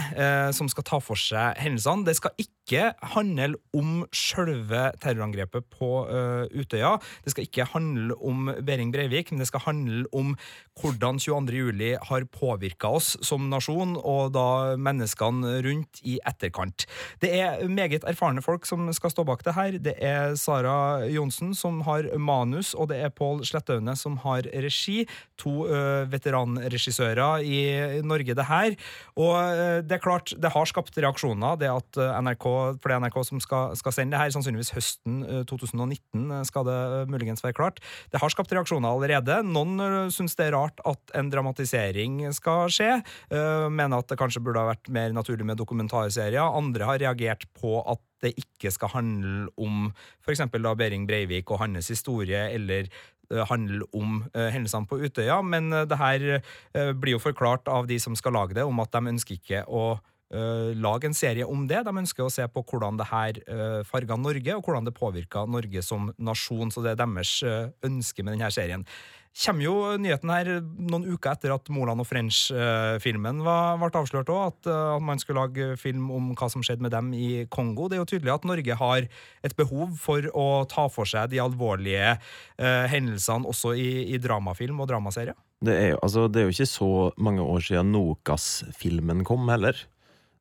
[0.54, 2.06] som skal ta for seg hendelsene.
[2.06, 6.98] Det skal ikke handle om sjølve terrorangrepet på uh, Utøya.
[7.24, 10.36] Det skal ikke handle om Behring Breivik, men det skal handle om
[10.80, 11.52] hvordan 22.
[11.52, 16.86] juli har påvirka oss som nasjon, og da menneskene rundt i etterkant.
[17.20, 19.78] Det er meget erfarne folk som skal stå bak det her.
[19.82, 25.02] Det er Sara Johnsen som har manus, og det er Pål Slettaune som har regi.
[25.42, 28.78] To uh, veteranregissører i Norge, det her.
[29.18, 32.51] Og uh, det er klart, det har skapt reaksjoner, det at NRK,
[32.82, 36.78] for det NRK som skal, skal sende det her, sannsynligvis høsten 2019 skal det
[37.12, 37.82] muligens være klart.
[38.12, 39.40] Det har skapt reaksjoner allerede.
[39.46, 42.90] Noen syns det er rart at en dramatisering skal skje,
[43.32, 46.42] mener at det kanskje burde ha vært mer naturlig med dokumentarserier.
[46.42, 49.90] Andre har reagert på at det ikke skal handle om
[50.22, 50.44] f.eks.
[50.52, 55.86] Behring Breivik og hans historie, eller eh, handle om eh, hendelsene på Utøya, men eh,
[55.88, 59.14] det her eh, blir jo forklart av de som skal lage det, om at de
[59.14, 59.96] ønsker ikke å
[60.32, 61.84] eh, lage en serie om det.
[61.86, 65.46] De ønsker å se på hvordan det her uh, farga Norge, og hvordan det påvirka
[65.46, 66.72] Norge som nasjon.
[66.72, 68.86] Så det er deres eh, ønske med denne serien.
[69.32, 74.68] Kommer jo nyheten her noen uker etter at Moland og French-filmen ble avslørt òg, at,
[74.68, 77.88] eh, man skulle lage film om hva som skjedde med dem i Kongo.
[77.88, 81.40] Det er jo tydelig at Norge har et behov for å ta for seg de
[81.40, 82.18] alvorlige
[82.58, 85.38] eh, hendelsene også i, i dramafilm og dramaserier.
[85.64, 89.78] Det er, altså, det er jo ikke så mange år siden Nokas-filmen kom, heller.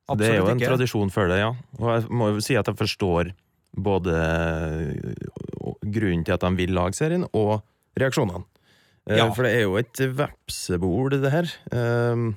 [0.08, 0.68] Så det er jo en ikke.
[0.72, 1.52] tradisjon for det, ja.
[1.78, 3.30] Og jeg må jo si at jeg forstår
[3.72, 4.16] både
[5.82, 7.62] grunnen til at de vil lage serien, og
[7.98, 8.44] reaksjonene.
[9.08, 9.30] Eh, Ja.
[9.32, 11.48] For det er jo et vepsebol, det her.
[11.72, 12.32] Eh,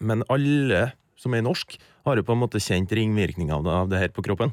[0.00, 1.76] Men alle som er norsk,
[2.06, 4.52] har jo på en måte kjent ringvirkningene av det, her på kroppen.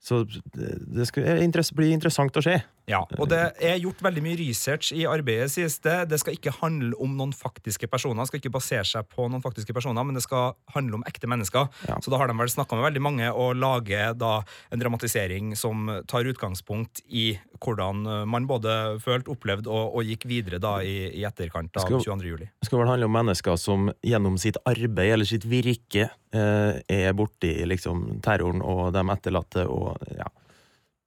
[0.00, 2.62] Så det, skal bli interessant å se.
[2.86, 5.96] Ja, og det er gjort veldig mye research i arbeidet, sies det.
[6.10, 9.42] Det skal ikke handle om noen faktiske personer, det skal ikke basere seg på noen
[9.42, 11.66] faktiske personer, men det skal handle om ekte mennesker.
[12.02, 14.36] Så da har de vel snakka med veldig mange og lager da
[14.70, 20.60] en dramatisering som tar utgangspunkt i hvordan man både følte, opplevde og, og gikk videre
[20.62, 22.30] da i, i etterkant av Skal- 22.
[22.30, 22.48] juli.
[22.60, 27.14] Det skal vel handle om mennesker som gjennom sitt arbeid eller sitt virke eh, er
[27.16, 30.28] borti liksom, terroren og de etterlatte og ja,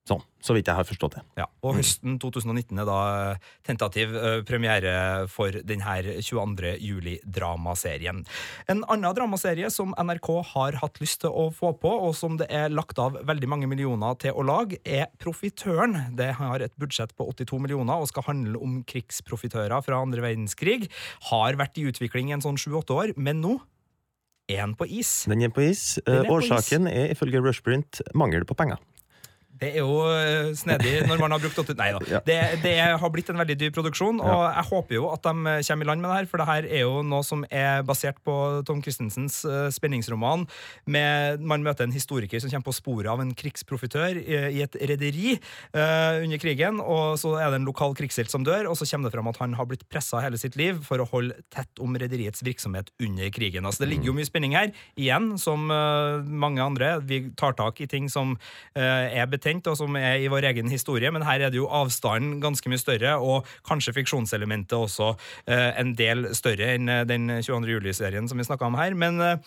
[0.09, 0.23] sånn.
[0.43, 1.23] Så vidt jeg har forstått det.
[1.41, 2.99] Ja, og høsten 2019 er da
[3.33, 4.93] eh, tentativ eh, premiere
[5.31, 6.75] for denne 22.
[6.79, 8.23] juli-dramaserien.
[8.71, 12.47] En annen dramaserie som NRK har hatt lyst til å få på, og som det
[12.53, 16.15] er lagt av veldig mange millioner til å lage, er Profitøren.
[16.17, 20.87] Det har et budsjett på 82 millioner og skal handle om krigsprofitører fra andre verdenskrig.
[21.29, 23.59] Har vært i utvikling i en sånn sju-åtte år, men nå
[24.49, 25.25] er den på is.
[25.29, 25.99] Den er på is.
[26.05, 28.79] Er Eh, på Årsaken er ifølge Rushprint mangel på penger.
[29.59, 31.99] Det er jo eh, snedig når man har brukt åtte Nei da.
[32.09, 32.19] Ja.
[32.25, 35.85] Det, det har blitt en veldig dyr produksjon, og jeg håper jo at de kommer
[35.85, 38.35] i land med det her, for det her er jo noe som er basert på
[38.67, 40.45] Tom Christensens eh, spenningsroman.
[40.89, 44.75] Med, man møter en historiker som kommer på sporet av en krigsprofitør i, i et
[44.89, 48.87] rederi uh, under krigen, og så er det en lokal krigshelt som dør, og så
[48.89, 51.83] kommer det fram at han har blitt pressa hele sitt liv for å holde tett
[51.83, 53.67] om rederiets virksomhet under krigen.
[53.67, 56.95] Altså, det ligger jo mye spenning her, igjen, som uh, mange andre.
[57.05, 60.69] Vi tar tak i ting som uh, er betent, og som er i vår egen
[60.69, 65.15] historie, men her er det jo avstanden ganske mye større, og kanskje fiksjonselementet også
[65.47, 67.65] eh, en del større enn eh, den 22.
[67.79, 68.93] juli-serien som vi snakka om her.
[68.93, 69.38] Men eh,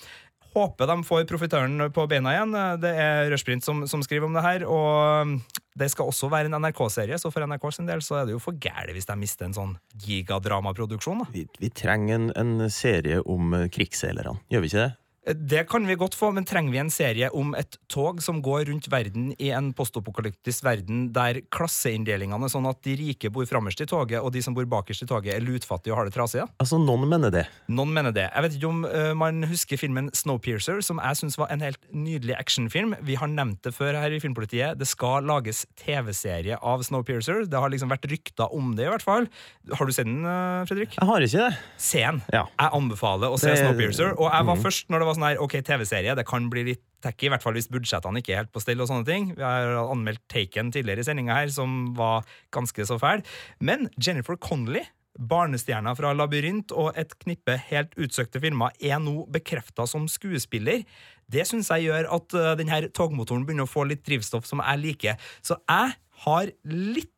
[0.52, 2.54] håper de får profitøren på beina igjen.
[2.54, 4.64] Eh, Det er Rushprint som, som skriver om det her.
[4.68, 5.36] Og mm,
[5.78, 8.42] det skal også være en NRK-serie, så for NRK sin del så er det jo
[8.42, 11.24] for gærent hvis de mister en sånn gigadramaproduksjon.
[11.32, 14.90] Vi, vi trenger en, en serie om eh, krigsseilerne, gjør vi ikke det?
[15.22, 18.64] Det kan vi godt få, men trenger vi en serie om et tog som går
[18.72, 23.84] rundt verden i en postapokalyptisk verden der klasseinndelingene er sånn at de rike bor framerst
[23.84, 26.42] i toget, og de som bor bakerst i toget, er lutfattige og har det trasig?
[26.58, 27.44] Altså, noen mener det.
[27.70, 28.24] Noen mener det.
[28.32, 31.78] Jeg vet ikke om uh, man husker filmen Snowpiercer, som jeg syns var en helt
[31.94, 32.96] nydelig actionfilm.
[33.06, 34.74] Vi har nevnt det før her i Filmpolitiet.
[34.80, 37.46] Det skal lages TV-serie av Snowpiercer.
[37.46, 39.30] Det har liksom vært rykter om det, i hvert fall.
[39.70, 40.98] Har du sett den, eh, Fredrik?
[40.98, 41.62] Jeg har ikke det.
[41.78, 42.22] Se den.
[42.34, 42.48] Ja.
[42.58, 44.18] Jeg anbefaler å se Det- Snowpiercer.
[44.18, 44.66] Og jeg var mm.
[44.66, 47.44] først når det var sånn her, ok, TV-serie, det kan bli litt tacky, i hvert
[47.44, 49.30] fall hvis budsjettene ikke er helt på stell og sånne ting.
[49.36, 53.24] Vi har anmeldt Taken tidligere i sendinga her, som var ganske så fæl.
[53.60, 54.84] Men Jennifer Connolly,
[55.18, 60.86] Barnestjerna fra Labyrint og et knippe helt utsøkte filmer er nå bekrefta som skuespiller.
[61.32, 64.62] Det syns jeg gjør at denne den her togmotoren begynner å få litt drivstoff som
[64.64, 65.32] jeg liker.
[65.44, 67.10] Så jeg har litt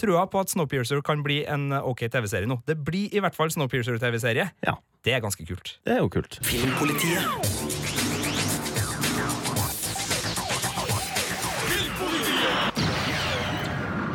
[0.00, 2.62] trua på at Snowpiercer kan bli en uh, ok TV-serie nå.
[2.64, 4.46] Det blir i hvert fall Snowpiercer-TV-serie.
[4.64, 4.78] Ja.
[5.02, 5.78] Det er ganske kult.
[5.82, 6.38] Det er jo kult.
[6.46, 7.26] Filmpolitiet.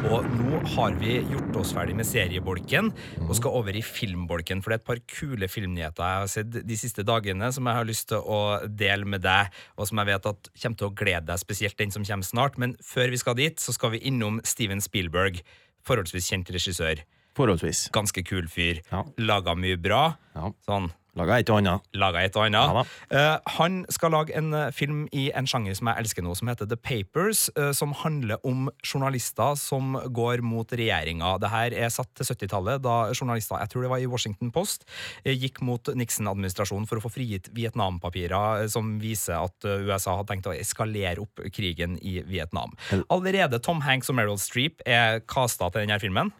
[0.07, 2.93] Og nå har vi gjort oss ferdig med seriebolken
[3.25, 4.61] og skal over i filmbolken.
[4.63, 7.79] For det er et par kule filmnyheter jeg har sett de siste dagene som jeg
[7.81, 8.39] har lyst til å
[8.71, 11.91] dele med deg, og som jeg vet at kommer til å glede deg, spesielt den
[11.91, 12.55] som kommer snart.
[12.55, 15.43] Men før vi skal dit, så skal vi innom Steven Spielberg.
[15.83, 17.03] Forholdsvis kjent regissør.
[17.37, 17.87] Forholdsvis.
[17.95, 18.81] Ganske kul fyr.
[18.91, 19.03] Ja.
[19.21, 20.07] Laga mye bra.
[20.37, 20.51] Ja.
[20.67, 21.85] Sånn Laga et og annet.
[21.97, 22.91] laga et og Ja annet.
[23.09, 26.51] Eh, han skal lage en uh, film i en sjanger som jeg elsker nå, som
[26.51, 31.37] heter The Papers, uh, som handler om journalister som går mot regjeringa.
[31.41, 34.85] Det her er satt til 70-tallet, da journalister, jeg tror det var i Washington Post,
[35.25, 40.55] gikk mot Nixon-administrasjonen for å få frigitt Vietnam-papirer som viser at USA hadde tenkt å
[40.55, 42.75] eskalere opp krigen i Vietnam.
[43.13, 46.33] Allerede Tom Hanks og Meryl Streep er kasta til denne filmen.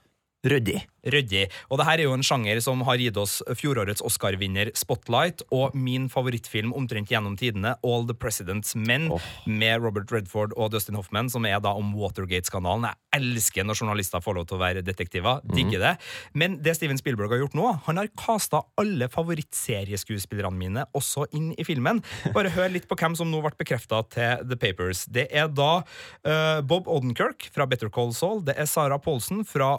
[0.46, 0.88] Ryddig.
[1.06, 1.46] Ryddig.
[1.70, 5.76] Og det her er jo en sjanger som har gitt oss fjorårets Oscar-vinner Spotlight og
[5.78, 9.10] min favorittfilm omtrent gjennom tidene, All the President's Men,
[9.46, 12.90] med Robert Redford og Dustin Hoffman, som er da om Watergate-skandalen.
[12.90, 15.44] Jeg elsker når journalister får lov til å være detektiver.
[15.48, 15.94] Digger det.
[16.38, 21.52] Men det Steven Spielberg har gjort nå, han har kasta alle favorittserieskuespillerne mine også inn
[21.58, 22.02] i filmen.
[22.36, 25.06] Bare hør litt på hvem som nå ble bekrefta til The Papers.
[25.12, 28.44] Det er da uh, Bob Odenkirk fra Better Call Saul.
[28.48, 29.76] Det er Sara Paulson fra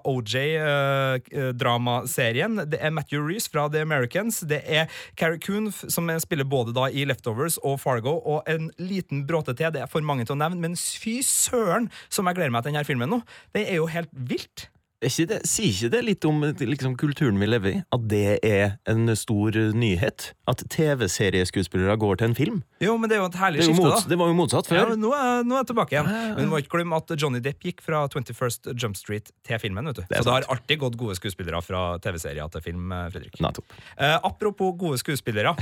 [1.18, 2.70] OJ-dramaserien.
[2.70, 4.40] det er Matthew Reece fra The Americans.
[4.40, 9.26] Det er Carrie Coon, som spiller både da i Leftovers og Fargo, og en liten
[9.26, 9.72] bråte til.
[9.72, 12.72] Det er for mange til å nevne, men fy søren som jeg gleder meg til
[12.72, 13.22] denne filmen nå.
[13.54, 14.68] Det er jo helt vilt.
[14.98, 17.82] Ikke det, sier ikke det litt om liksom, kulturen vi lever i?
[17.94, 20.32] At det er en stor nyhet?
[20.50, 22.56] At TV-serieskuespillere går til en film?
[22.82, 24.00] Jo, men det er jo et herlig er skifte, da.
[24.10, 24.90] det var jo motsatt Ja, før.
[24.96, 26.10] men nå, er, nå er jeg tilbake igjen.
[26.10, 29.86] Men du må ikke glemme at Johnny Depp gikk fra 21st Jump Street til filmen.
[29.92, 30.04] vet du.
[30.10, 32.90] Det Så det har alltid gått gode skuespillere fra TV-serier til film.
[32.92, 33.38] eh, Fredrik.
[33.40, 35.54] Eh, apropos gode skuespillere.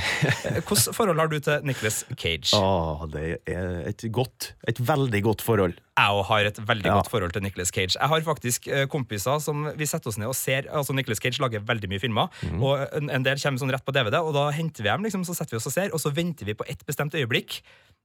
[0.49, 2.55] eh, Hvilket forhold har du til Nicholas Cage?
[2.57, 5.77] Åh, det er et godt, et veldig godt forhold.
[5.97, 6.95] Jeg òg har et veldig Ja.
[6.99, 7.95] godt forhold til Nicholas Cage.
[7.99, 11.41] Jeg har faktisk eh, kompiser som vi setter oss ned og ser altså Nicholas Cage
[11.41, 12.63] lager veldig mye filmer, Mm.
[12.63, 15.25] og en, en del kommer sånn rett på DVD, og da henter vi dem, liksom,
[15.25, 17.63] så setter vi oss og ser, og så venter vi på ett bestemt øyeblikk,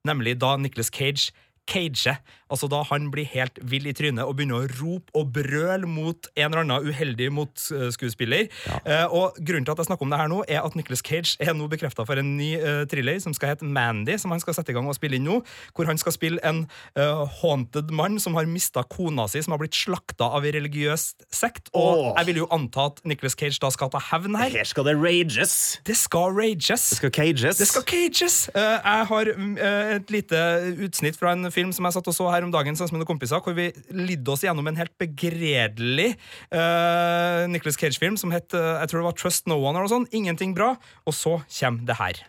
[0.07, 1.31] nemlig da Nicholas Cage
[1.69, 2.19] cager.
[2.51, 6.27] Altså da han blir helt vill i trynet og begynner å rope og brøle mot
[6.35, 8.49] en eller annen uheldig motskuespiller.
[8.83, 11.37] Eh, og grunnen til at jeg snakker om det her nå, er at Nicholas Cage
[11.39, 14.57] er nå bekrefta for en ny eh, thriller som skal hete Mandy, som han skal
[14.57, 15.39] sette i gang og spille inn nå.
[15.77, 16.65] Hvor han skal spille en
[16.99, 21.07] eh, haunted mann som har mista kona si, som har blitt slakta av en religiøs
[21.31, 21.71] sekt.
[21.71, 22.11] Og oh.
[22.17, 24.51] jeg vil jo anta at Nicholas Cage da skal ta hevn her.
[24.51, 25.55] Her skal det rages!
[25.87, 26.89] Det skal rages.
[26.91, 27.63] Det skal cages.
[27.63, 28.41] Det skal cages!
[28.55, 30.43] Eh, jeg har mm, eh, et lite
[30.83, 33.03] utsnitt fra en en film som jeg satt og så her om dagen sammen med
[33.03, 36.13] noen kompiser, hvor vi lidde oss gjennom en helt begredelig
[36.53, 39.91] uh, Nicholas Cage-film som het uh, jeg tror det var Trust No One eller noe
[39.91, 40.15] sånt.
[40.15, 40.75] Ingenting bra.
[41.05, 42.23] Og så kommer det her.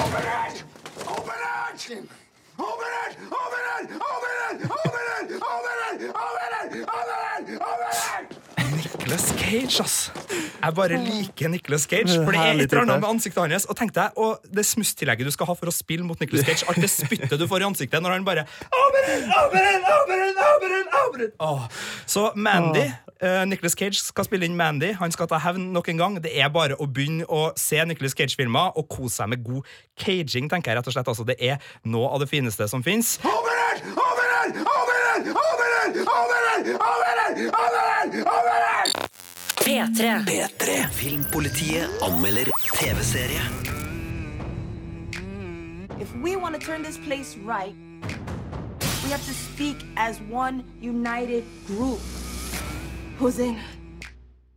[0.00, 0.64] Open it!
[1.06, 1.94] Open it!
[2.58, 3.14] Open it!
[3.30, 3.94] Open it!
[4.00, 4.66] Open it!
[4.70, 5.38] Open it!
[5.38, 6.10] Open it!
[6.10, 6.86] Open it!
[6.90, 7.60] Open it!
[7.60, 8.39] Open it!
[9.10, 10.12] Nicholas Cage, ass.
[10.62, 12.14] Jeg bare liker Nicholas Cage.
[12.24, 13.64] For det er et eller annet med ansiktet hans.
[13.66, 16.62] Og tenk deg, og det smusstillegget du skal ha for å spille mot Nicholas Cage.
[16.70, 21.32] Alt det spyttet du får i ansiktet når han bare Oberyn, Oberyn, Oberyn, Oberyn, Oberyn.
[21.42, 21.64] Åh.
[22.06, 24.92] Så Mandy uh, Nicholas Cage skal spille inn Mandy.
[25.02, 26.20] Han skal ta hevn nok en gang.
[26.22, 29.66] Det er bare å begynne å se Nicholas Cage-filmer og kose seg med god
[29.98, 30.46] caging.
[30.54, 31.10] tenker jeg rett og slett.
[31.10, 33.16] Altså, det er noe av det fineste som fins.
[33.26, 33.90] Oberyn!
[33.90, 34.54] Oberyn!
[34.62, 35.34] Oberyn!
[35.34, 35.98] Oberyn!
[35.98, 36.78] Oberyn!
[36.78, 37.50] Oberyn!
[37.50, 38.22] Oberyn!
[38.22, 38.49] Oberyn!
[39.70, 40.26] P3.
[40.26, 40.90] P3.
[40.90, 43.38] Filmpolitiet anmelder TV-serie.
[46.00, 47.76] If we want to turn this place right,
[49.04, 52.00] we have to speak as one united group.
[53.20, 53.62] Who's in?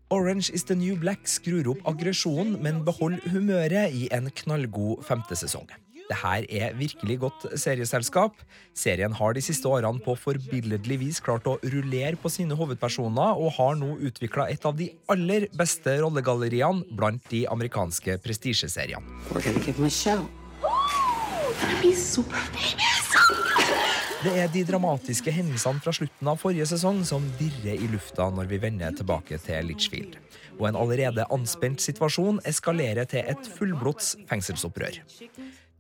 [0.10, 5.38] Orange is the New Black skrur opp aggresjonen, men beholder humøret i en knallgod femte
[5.38, 5.70] sesong.
[6.10, 8.36] Det her er virkelig godt serieselskap.
[8.76, 13.56] Serien har de siste årene på forbilledlig vis klart å rullere på sine hovedpersoner, og
[13.58, 19.08] har nå utvikla et av de aller beste rollegalleriene blant de amerikanske prestisjeseriene.
[24.24, 28.48] Det er de dramatiske hendelsene fra slutten av forrige sesong som dirrer i lufta når
[28.52, 30.16] vi vender tilbake til Litchfield.
[30.62, 35.02] Og en allerede anspent situasjon eskalerer til et fullblods fengselsopprør.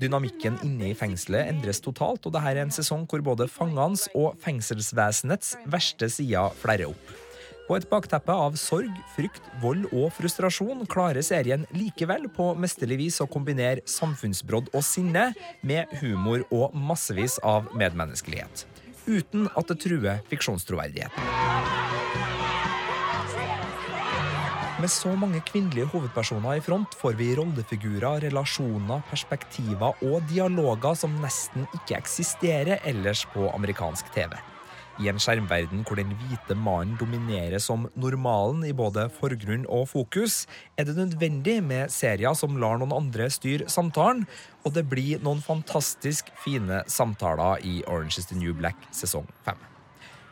[0.01, 4.39] Dynamikken inne i fengselet endres totalt, og dette er en sesong hvor både fangenes og
[4.43, 7.13] fengselsvesenets verste sider flerrer opp.
[7.63, 13.21] På et bakteppe av sorg, frykt, vold og frustrasjon klarer serien likevel på mesterlig vis
[13.23, 15.29] å kombinere samfunnsbrodd og sinne
[15.63, 18.67] med humor og massevis av medmenneskelighet.
[19.07, 22.32] Uten at det truer fiksjonstroverdigheten.
[24.83, 31.13] Med så mange kvinnelige hovedpersoner i front får vi rollefigurer, relasjoner, perspektiver og dialoger som
[31.23, 34.35] nesten ikke eksisterer ellers på amerikansk TV.
[34.99, 40.41] I en skjermverden hvor den hvite mannen dominerer som normalen i både forgrunn og fokus,
[40.75, 44.27] er det nødvendig med serier som lar noen andre styre samtalen,
[44.67, 49.69] og det blir noen fantastisk fine samtaler i Orange is the New Black sesong 5.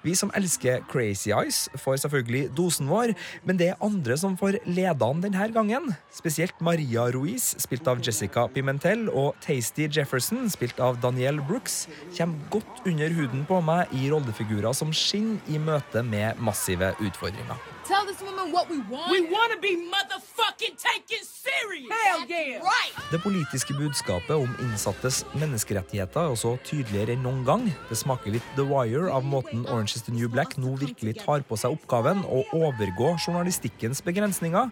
[0.01, 3.13] Vi som elsker Crazy Eyes, får selvfølgelig dosen vår,
[3.45, 5.91] men det er andre som får lede an denne gangen.
[6.13, 11.85] Spesielt Maria Ruiz, spilt av Jessica Pimentel, og Tasty Jefferson, spilt av Daniel Brooks,
[12.17, 17.61] kommer godt under huden på meg i rollefigurer som skinner i møte med massive utfordringer.
[17.91, 19.11] Tell this woman what we want.
[19.11, 21.91] We want to be motherfucking taken serious.
[21.91, 22.63] Hell yeah.
[22.63, 22.93] Right.
[23.11, 27.65] Det politiske budskapet om innsattes menneskerettigheter er også tydeligere enn noen gang.
[27.89, 31.43] Det smaker litt The Wire av måten Orange is the New Black nå virkelig tar
[31.43, 34.71] på seg oppgaven å overgå journalistikkens begrensninger.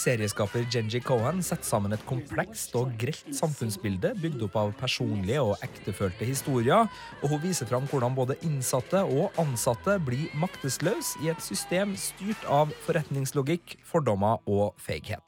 [0.00, 5.64] Serieskaper Genji Cohen setter sammen et komplekst og grelt samfunnsbilde bygd opp av personlige og
[5.64, 6.88] ektefølte historier,
[7.22, 12.46] og hun viser fram hvordan både innsatte og ansatte blir maktesløse i et system styrt
[12.48, 15.22] av forretningslogikk, fordommer og feighet.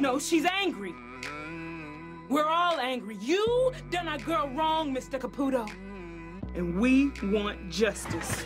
[0.00, 0.92] No, she's angry.
[2.28, 3.16] We're all angry.
[3.20, 5.18] You done our girl wrong, Mr.
[5.18, 5.66] Caputo.
[6.56, 8.44] And we want justice.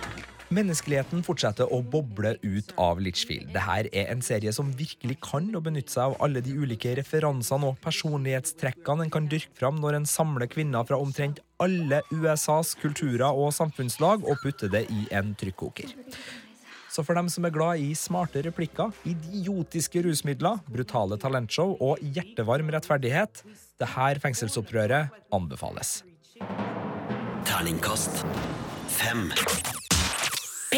[0.51, 3.53] Menneskeligheten fortsetter å boble ut av Litchfield.
[3.55, 7.69] Dette er en serie som virkelig kan å benytte seg av alle de ulike referansene
[7.71, 13.31] og personlighetstrekkene en kan dyrke fram når en samler kvinner fra omtrent alle USAs kulturer
[13.31, 15.95] og samfunnslag og putter det i en trykkoker.
[16.91, 22.73] Så for dem som er glad i smarte replikker, idiotiske rusmidler, brutale talentshow og hjertevarm
[22.75, 23.45] rettferdighet,
[23.79, 26.01] det her fengselsopprøret anbefales.
[27.47, 28.25] Terningkast
[28.91, 29.31] fem.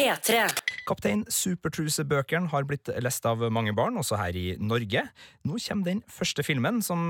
[0.03, 0.43] P3.
[0.83, 5.05] Kaptein Supertruse-bøkene har blitt lest av mange barn, også her i Norge.
[5.47, 7.07] Nå kommer den første filmen, som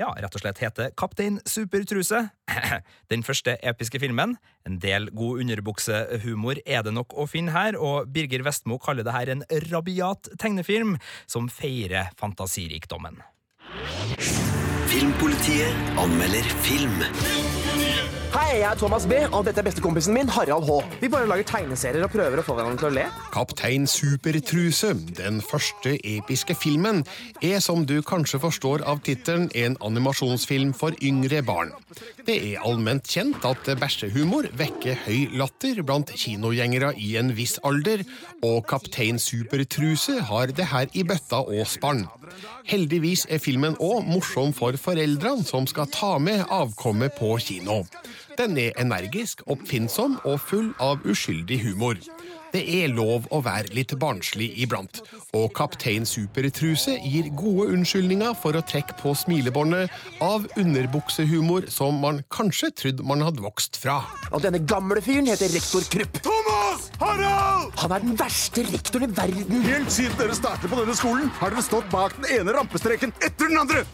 [0.00, 2.24] ja, rett og slett heter Kaptein Supertruse.
[3.12, 4.34] Den første episke filmen.
[4.66, 9.14] En del god underbuksehumor er det nok å finne her, og Birger Vestmo kaller det
[9.14, 10.96] her en rabiat tegnefilm
[11.30, 13.20] som feirer fantasirikdommen.
[14.92, 17.51] Filmpolitiet anmelder film.
[18.32, 20.76] Hei, jeg er Thomas B, og dette er bestekompisen min, Harald H.
[21.02, 23.02] Vi bare lager tegneserier og prøver å få hverandre til å le.
[23.34, 27.02] Kaptein Supertruse, den første episke filmen,
[27.44, 31.74] er som du kanskje forstår av tittelen en animasjonsfilm for yngre barn.
[32.24, 38.00] Det er allment kjent at bæsjehumor vekker høy latter blant kinogjengere i en viss alder,
[38.40, 42.06] og Kaptein Supertruse har det her i bøtta og spann.
[42.64, 47.82] Heldigvis er filmen òg morsom for foreldrene som skal ta med avkommet på kino.
[48.38, 52.00] Den er energisk, oppfinnsom og full av uskyldig humor.
[52.52, 55.00] Det er lov å være litt barnslig iblant,
[55.32, 62.20] og Kaptein Supertruse gir gode unnskyldninger for å trekke på smilebåndet av underbuksehumor som man
[62.34, 64.02] kanskje trodde man hadde vokst fra.
[64.32, 66.20] Og denne gamle fyren heter rektor Krupp.
[66.26, 66.90] Thomas!
[67.00, 67.72] Harald!
[67.80, 69.64] Han er den verste rektoren i verden.
[69.64, 73.48] Helt siden dere startet på denne skolen, har dere stått bak den ene rampestreken etter
[73.48, 73.86] den andre.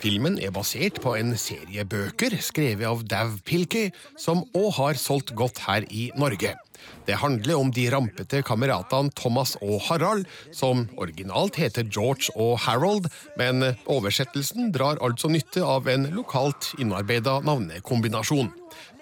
[0.00, 5.34] Filmen er basert på en serie bøker skrevet av Dav Pilkey, som òg har solgt
[5.36, 6.54] godt her i Norge.
[7.04, 10.24] Det handler om de rampete kameratene Thomas og Harald,
[10.56, 17.42] som originalt heter George og Harold, men oversettelsen drar altså nytte av en lokalt innarbeida
[17.44, 18.48] navnekombinasjon.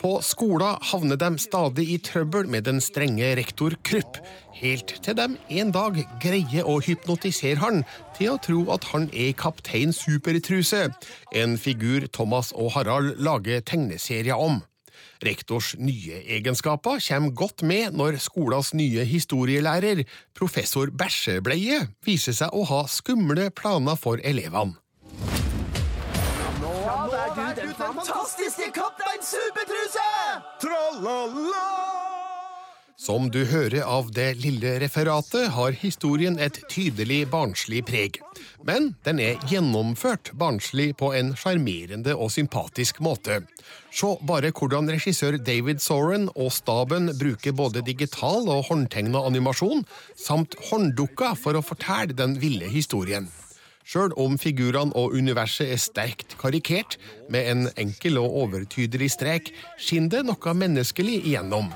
[0.01, 4.21] På skolen havner de stadig i trøbbel med den strenge rektor Krupp,
[4.59, 5.27] helt til de
[5.61, 7.85] en dag greier å hypnotisere han
[8.17, 10.89] til å tro at han er kaptein Supertruse,
[11.35, 14.63] en figur Thomas og Harald lager tegneserier om.
[15.25, 20.05] Rektors nye egenskaper kommer godt med når skolas nye historielærer,
[20.39, 24.79] professor Bæsjebleie, viser seg å ha skumle planer for elevene.
[27.79, 30.09] Fantastiske kaptein Supertruse!
[30.63, 31.67] Tralala!
[32.99, 38.19] Som du hører av det lille referatet, har historien et tydelig barnslig preg.
[38.67, 43.45] Men den er gjennomført barnslig på en sjarmerende og sympatisk måte.
[43.95, 49.87] Se bare hvordan regissør David Soren og staben bruker både digital og håndtegna animasjon,
[50.19, 53.31] samt hånddukker for å fortelle den ville historien.
[53.89, 56.99] Sjøl om figurene og universet er sterkt karikert,
[57.33, 59.49] med en enkel og overtydelig strek,
[59.81, 61.71] skinner det noe menneskelig igjennom.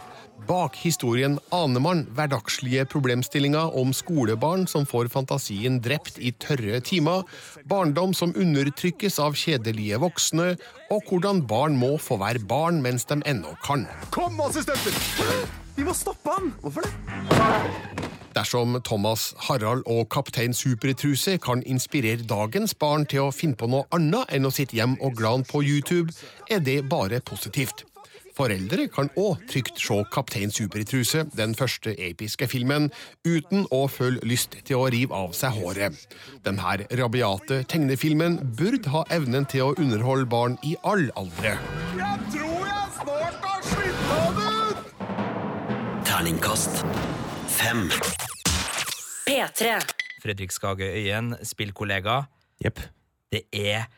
[0.45, 7.25] Bak historien aner man hverdagslige problemstillinger om skolebarn som får fantasien drept i tørre timer,
[7.71, 10.53] barndom som undertrykkes av kjedelige voksne,
[10.93, 13.89] og hvordan barn må få være barn mens de ennå kan.
[14.13, 15.01] Kom, assistenter!
[15.79, 16.53] Vi må stoppe han!
[16.61, 18.12] Hvorfor det?
[18.35, 23.85] Dersom Thomas, Harald og kaptein Supertruse kan inspirere dagens barn til å finne på noe
[23.93, 26.15] annet enn å sitte hjem og glane på YouTube,
[26.51, 27.85] er det bare positivt.
[28.33, 32.89] Foreldre kan òg trygt se Kaptein Supertruse, den første episke filmen,
[33.29, 35.99] uten å føle lyst til å rive av seg håret.
[36.47, 41.59] Denne rabiate tegnefilmen burde ha evnen til å underholde barn i all aldre.
[41.99, 44.81] Jeg tror jeg snart har slutta av ut!
[46.09, 46.83] Terningkast
[47.53, 47.89] fem.
[49.27, 49.77] P3.
[50.23, 52.23] Fredrik Skage Øyen, spillkollega.
[52.63, 52.81] Jepp.
[53.33, 53.89] Det er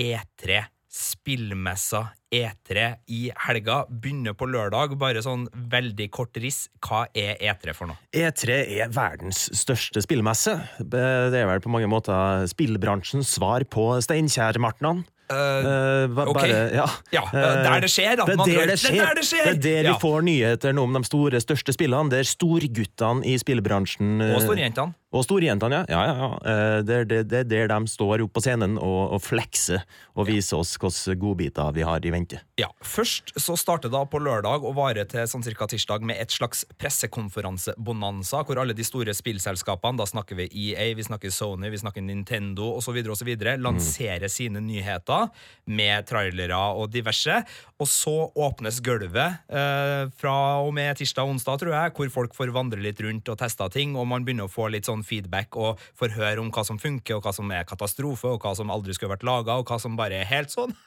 [0.00, 0.64] E3.
[0.92, 2.02] Spillmessa
[2.32, 3.78] E3 i helga.
[3.88, 4.96] Begynner på lørdag.
[5.00, 6.66] Bare sånn veldig kort riss.
[6.84, 8.00] Hva er E3 for noe?
[8.12, 10.58] E3 er verdens største spillmesse.
[10.80, 11.00] Det
[11.40, 15.06] er vel på mange måter spillbransjens svar på Steinkjer-martnene.
[15.32, 16.34] Eh, ok.
[16.34, 16.86] bare- ja.
[17.12, 18.24] Ja, der det skjer, da.
[18.24, 18.92] Det er Man der det skjer.
[18.92, 19.44] Det er der det skjer.
[19.44, 19.92] Det er der Ja.
[19.92, 22.10] vi får nyheter nå om de store, største spillene.
[22.10, 24.20] Det er storguttene i spillbransjen.
[24.22, 24.94] eh, Og storjentene.
[25.12, 25.84] Og storjentene, ja.
[25.92, 26.30] ja, ja, ja.
[26.48, 29.82] Eh, Det er der, det er der de står oppe på scenen og, og flekser
[30.16, 32.40] og viser oss hvilke godbiter vi har i vente.
[32.60, 36.32] Ja, Først så starter da på lørdag og varer til sånn cirka tirsdag med et
[36.32, 41.80] slags pressekonferansebonanza, hvor alle de store spillselskapene, da snakker vi EA, vi snakker Sony, vi
[41.80, 43.32] snakker Nintendo osv., osv.,
[43.62, 45.28] lanserer sine nyheter
[45.66, 47.42] med trailere og diverse.
[47.82, 52.36] Og så åpnes gulvet eh, fra og med tirsdag og onsdag, tror jeg, hvor folk
[52.36, 55.56] får vandre litt rundt og teste ting, og man begynner å få litt sånn feedback
[55.56, 58.70] og får høre om hva som funker, og hva som er katastrofe, og hva som
[58.72, 60.74] aldri skulle vært laga, og hva som bare er helt sånn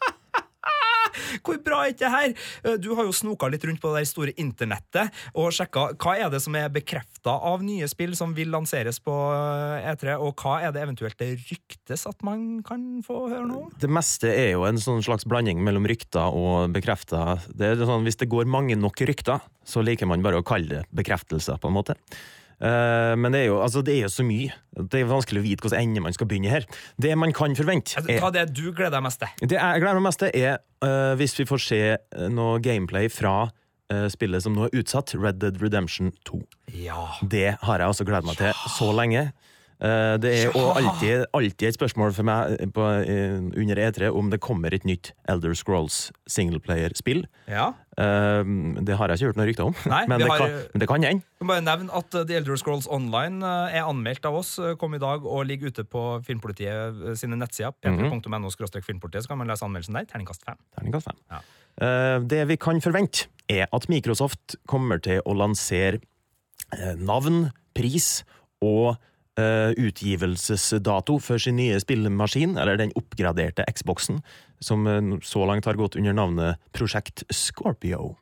[1.45, 2.33] Hvor bra er ikke det her?
[2.65, 6.31] Eh, Du har jo snoka litt rundt på det store internettet og sjekka hva er
[6.33, 10.57] det som er bekrefta av nye spill som vil lanseres på eh, E3, og hva
[10.67, 13.73] er det eventuelt det ryktes at man kan få høre noe om?
[13.79, 17.37] Det meste er jo en sånn slags blanding mellom rykter og bekrefta.
[17.55, 21.61] Sånn, hvis det går mange nok rykter, så liker man bare å kalle det bekreftelser,
[21.61, 21.95] på en måte.
[22.63, 24.53] Eh, men det er, jo, altså, det er jo så mye.
[24.75, 26.67] Det er vanskelig å vite hvordan ende man skal begynne her.
[27.01, 29.33] Det man kan forvente er, Hva er det du gleder deg mest til?
[29.43, 33.11] Det jeg gleder meg mest til, er uh, hvis vi får se eh, noe gameplay
[33.11, 36.41] fra uh, spillet som nå er utsatt, Red Dead Redemption 2.
[36.85, 37.09] Ja.
[37.21, 39.27] Det har jeg også gledet meg til så lenge.
[39.81, 44.39] Eh, Det er alltid, alltid et spørsmål for meg på, eh, under E3 om det
[44.39, 47.25] kommer et nytt Elder Scrolls singleplayer-spill.
[47.47, 47.73] Ja.
[47.97, 48.43] Eh,
[48.85, 50.87] Det har jeg ikke hørt noe rykte om, Nei, men, det har- kan, men det
[50.87, 51.23] kan hende.
[51.45, 55.45] Bare nevne at The Elder Scrolls Online er anmeldt av oss, kom i dag og
[55.45, 57.73] ligger ute på Filmpolitiet sine nettsider.
[57.83, 58.21] Mhm.
[58.21, 58.49] p3.no
[58.81, 60.05] filmpolitiet, så kan man lese anmeldelsen der.
[60.05, 60.55] Terningkast fem.
[60.77, 61.19] Terningkast fem.
[61.31, 61.41] Ja.
[61.81, 65.99] Eh, Det vi kan forvente, er at Microsoft kommer til å lansere
[66.73, 68.23] eh, navn, pris
[68.63, 69.01] og eh,
[69.77, 74.21] utgivelsesdato for sin nye spillemaskin, eller den oppgraderte Xboxen,
[74.63, 78.15] som eh, så langt har gått under navnet Prosjekt Scorpio.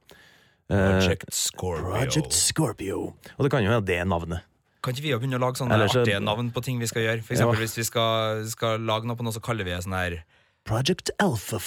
[0.72, 1.92] Eh, Project Scorpio.
[1.92, 3.14] Project Scorpio.
[3.38, 4.42] Og det kan jo være det navnet.
[4.84, 7.02] Kan ikke vi begynne å lage sånne Eller så- artige navn på ting vi skal
[7.04, 7.24] gjøre?
[7.24, 7.40] For Ja.
[7.40, 10.24] eksempel hvis vi skal, skal lage noe på noe, så kaller vi det sånn her
[10.66, 11.60] Project Alpha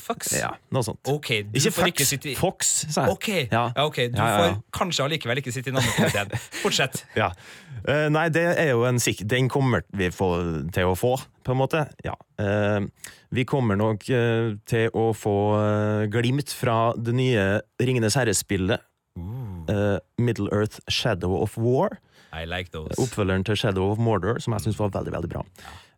[0.00, 0.32] Fox.
[0.38, 1.00] Ja, noe sånt.
[1.10, 3.14] Okay, du Ikke får Fox, i Fox, sa jeg.
[3.16, 3.64] Ok, Ja.
[3.76, 3.84] ja.
[3.86, 4.08] okay.
[4.12, 6.32] Du får kanskje allikevel ikke sitte i navnekomiteen.
[6.62, 7.04] Fortsett.
[7.18, 7.30] Ja.
[7.88, 9.24] Eh, nei, det er jo en sikk...
[9.28, 11.84] Den kommer vi til å få, på en måte.
[12.06, 12.16] Ja.
[12.40, 12.80] Eh,
[13.34, 15.36] vi kommer nok uh, til å få
[16.12, 17.46] glimt fra det nye
[17.82, 18.84] Ringenes herre-spillet.
[19.68, 21.98] eh, Middle Earth Shadow of War.
[22.32, 22.94] I like those.
[22.98, 25.44] Oppfølgeren til Shadow of Mordor, som jeg syns var veldig veldig bra.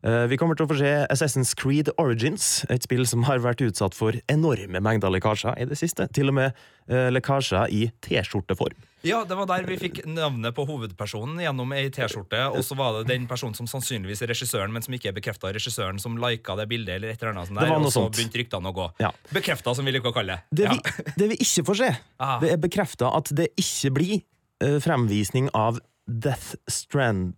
[0.07, 3.65] Eh, vi kommer til å få se Assassin's Creed Origins, et spill som har vært
[3.67, 6.07] utsatt for enorme mengder lekkasjer i det siste.
[6.15, 6.53] Til og med
[6.87, 8.77] eh, lekkasjer i T-skjorteform.
[9.07, 12.39] Ja, det var der vi fikk navnet på hovedpersonen gjennom ei T-skjorte.
[12.55, 15.51] Og så var det den personen som sannsynligvis er regissøren, men som ikke er bekrefta
[15.55, 18.15] regissøren, som lika det bildet, eller et eller annet sånt der, og så sånt.
[18.17, 18.87] begynte ryktene å gå.
[19.03, 19.11] Ja.
[19.35, 20.63] Bekrefta, som vi liker å kalle det.
[20.63, 20.75] Det Ja.
[20.79, 21.91] vi, det vi ikke får se,
[22.23, 22.39] Ah.
[22.43, 24.17] det er bekrefta at det ikke blir
[24.63, 27.35] uh, fremvisning av Death Strand,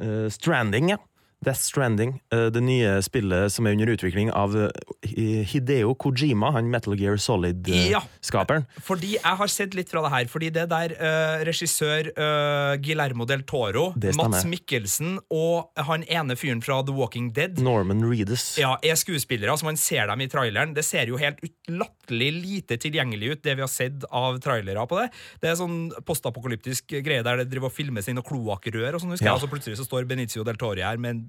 [0.00, 0.92] uh, Stranding.
[0.94, 1.00] Ja.
[1.44, 6.70] Death Stranding, eh, det nye spillet som er under utvikling av eh, Hideo Kojima, han
[6.72, 8.64] Metal Gear Solid-skaperen.
[8.66, 10.28] Ja, Fordi jeg har sett litt fra det her.
[10.32, 16.62] Fordi det der uh, regissør uh, Guillermo del Toro, Mats Mikkelsen og han ene fyren
[16.64, 18.54] fra The Walking Dead Norman Reedus.
[18.60, 20.74] ja, er skuespillere, som man ser dem i traileren.
[20.76, 25.00] Det ser jo helt latterlig lite tilgjengelig ut, det vi har sett av trailere på
[25.00, 25.08] det.
[25.42, 29.14] Det er sånn postapokalyptisk greie der det driver og filmes inn og kloakkrør og sånn,
[29.14, 29.34] husker Ja.
[29.34, 29.42] jeg.
[29.42, 31.22] Og så plutselig så står Benicio del Toro her med en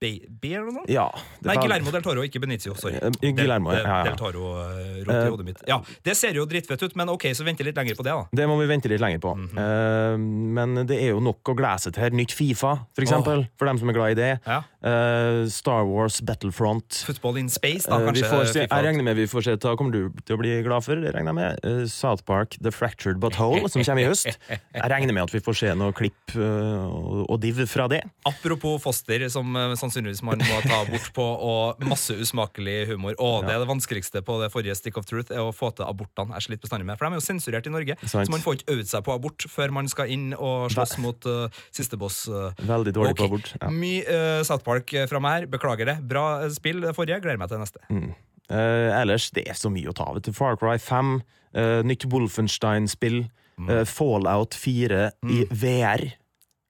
[0.00, 0.90] baby eller noe sånt.
[0.92, 1.06] Ja,
[1.40, 2.74] Nei, var- Guillermo del Toro, ikke Benicio.
[2.76, 2.98] Sorry.
[3.00, 4.02] Eh, Guillermo, del, ja, ja.
[4.10, 5.62] del Toro uh, rot i Eh, hodet mitt.
[5.66, 8.26] Ja, Det ser jo drittfett ut, men ok, så venter litt lenger på det, da.
[8.32, 9.34] Det må vi vente litt lenger på.
[9.34, 9.58] Mm -hmm.
[9.58, 12.10] uh, men det er jo nok å glede seg til her.
[12.10, 14.40] Nytt Fifa, for eksempel, for dem som er glad i det.
[14.86, 17.02] Eh, Star Wars Battlefront.
[17.06, 18.28] Football in space, da, Eh, kanskje.
[18.30, 20.84] får se, jeg regner med vi får se hva Kommer du til å bli glad
[20.84, 20.94] for?
[20.94, 24.38] Jeg regner med uh, South Park The Fractured But Whole, som kommer i høst.
[24.48, 28.02] Jeg regner med at vi får se noe klipp eh, og, div fra det.
[28.24, 33.16] Apropos foster, som eh, sannsynligvis man må ta bort på, og masse usmakelig humor.
[33.22, 35.86] Og det er det vanskeligste på det forrige Stick of Truth, er å få til
[35.86, 36.34] abortene.
[36.36, 38.76] Jeg sliter bestandig med, For de er jo sensurert i Norge, så man får ikke
[38.76, 42.24] øvd seg på abort før man skal inn og slåss mot uh, siste boss.
[42.28, 42.64] eh.
[42.66, 43.22] Veldig dårlig okay.
[43.22, 43.52] på abort.
[43.62, 43.70] Ja.
[43.72, 45.48] Mye uh, South Park fra meg her.
[45.56, 45.96] Beklager det.
[46.10, 47.22] Bra eh, spill det forrige.
[47.24, 47.82] Gleder meg til neste.
[47.88, 48.10] Mm.
[48.46, 50.06] Uh, ellers, det er så mye å ta.
[50.12, 50.20] av.
[50.36, 51.16] Far Cry 5,
[51.56, 53.26] uh, nytt Wolfenstein-spill,
[53.56, 53.70] Mm.
[53.72, 56.02] uh, Fallout 4 i VR.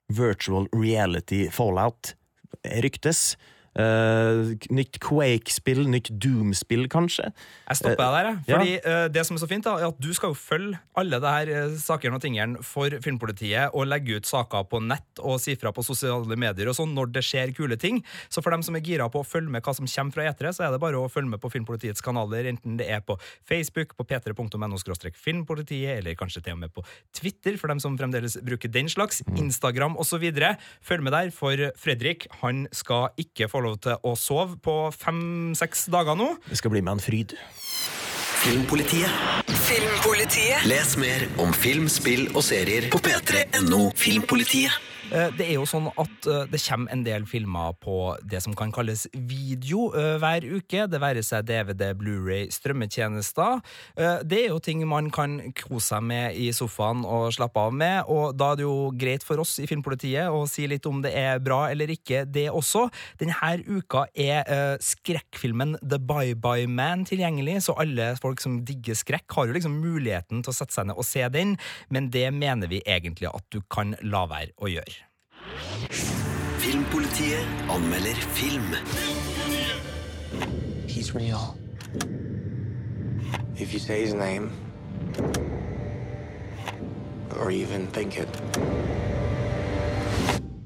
[0.08, 2.12] Virtual reality Fallout
[2.82, 3.36] ryktes.
[3.76, 7.28] Eh, nytt Quake-spill, nytt Doom-spill, kanskje.
[7.66, 8.38] Jeg stopper deg der, jeg.
[8.48, 8.54] Ja.
[8.54, 11.20] Fordi eh, det som er så fint, da, er at du skal jo følge alle
[11.20, 15.36] det her eh, sakene og tingene for Filmpolitiet og legge ut saker på nett og
[15.42, 18.00] si fra på sosiale medier og sånn når det skjer kule ting.
[18.32, 20.54] Så for dem som er gira på å følge med hva som kommer fra E3,
[20.56, 23.92] så er det bare å følge med på Filmpolitiets kanaler, enten det er på Facebook,
[23.98, 24.80] på p3.no
[25.16, 26.84] filmpolitiet, eller kanskje til og med på
[27.16, 30.24] Twitter, for dem som fremdeles bruker den slags, Instagram osv.
[30.84, 35.88] Følg med der, for Fredrik han skal ikke få lov til å sove på fem-seks
[35.92, 36.32] dager nå.
[36.46, 37.34] Det skal bli med en fryd.
[38.46, 39.10] Filmpolitiet.
[39.66, 40.66] Filmpolitiet.
[40.70, 44.76] Les mer om film, spill og serier på p3.no Filmpolitiet.
[45.12, 48.54] Eh, Det er jo sånn at eh, det kommer en del filmer på det som
[48.58, 50.86] kan kalles video eh, hver uke.
[50.90, 53.60] Det være seg DVD, Blu-ray, strømmetjenester.
[54.26, 58.08] Det er jo ting man kan kose seg med i sofaen og slappe av med,
[58.10, 61.12] og da er det jo greit for oss i Filmpolitiet å si litt om det
[61.16, 62.86] er bra eller ikke, det også.
[63.20, 69.28] Denne uka er skrekkfilmen The Bye Bye Man tilgjengelig, så alle folk som digger skrekk,
[69.36, 71.56] har jo liksom muligheten til å sette seg ned og se den,
[71.92, 74.95] men det mener vi egentlig at du kan la være å gjøre.
[76.60, 78.76] Filmpolitiet anmelder film.
[80.86, 81.56] He's real.
[83.56, 84.50] If you say his name,
[87.38, 88.28] or even think it,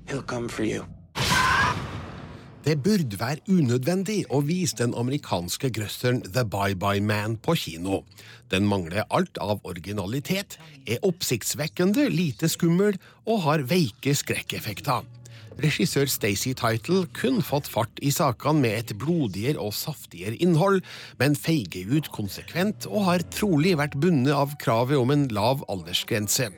[0.08, 0.86] he'll come for you.
[2.60, 8.02] Det burde være unødvendig å vise den amerikanske grøsseren The Bye Bye Man på kino.
[8.52, 15.08] Den mangler alt av originalitet, er oppsiktsvekkende lite skummel og har veike skrekkeffekter.
[15.60, 20.82] Regissør Stacey Title kun fått fart i sakene med et blodigere og saftigere innhold,
[21.16, 26.50] men feiger ut konsekvent og har trolig vært bundet av kravet om en lav aldersgrense.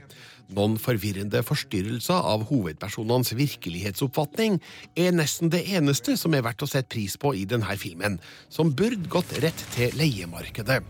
[0.53, 4.59] Noen forvirrende forstyrrelser av hovedpersonenes virkelighetsoppfatning
[5.01, 8.19] er nesten det eneste som er verdt å sette pris på i denne filmen,
[8.53, 10.83] som burde gått rett til leiemarkedet.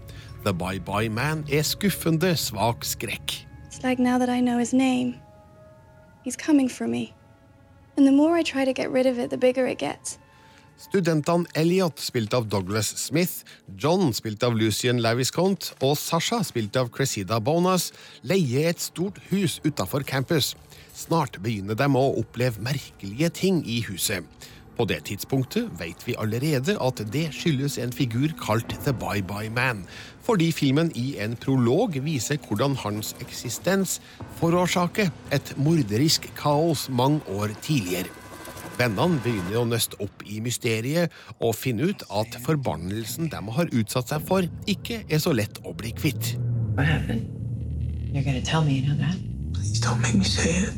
[0.42, 3.36] The Bye Bye Man er skuffende svak skrekk.
[3.68, 5.14] It's like now that I know his name,
[6.24, 7.14] he's coming for me.
[7.96, 10.18] And the more I try to get rid of it, the bigger it gets.
[10.80, 13.44] Studentene Elliot, spilt av Douglas Smith,
[13.78, 17.90] John, spilt av Lucian Laviscont, og Sasha, spilt av Cressida Bonas,
[18.22, 20.54] leier et stort hus utafor campus.
[20.94, 24.26] Snart begynner de å oppleve merkelige ting i huset.
[24.76, 29.52] På det tidspunktet vet vi allerede at det skyldes en figur kalt The Bye Bye
[29.52, 29.84] Man,
[30.24, 33.98] fordi filmen i en prolog viser hvordan hans eksistens
[34.40, 38.21] forårsaker et morderisk kaos mange år tidligere.
[38.78, 44.12] Vennene begynner å nøste opp i mysteriet og finne ut at forbannelsen de har utsatt
[44.12, 46.34] seg for, ikke er så lett å bli kvitt.
[46.76, 47.28] What happened?
[48.12, 49.16] You're gonna tell me, you know that?
[49.52, 50.72] Please don't make me say it.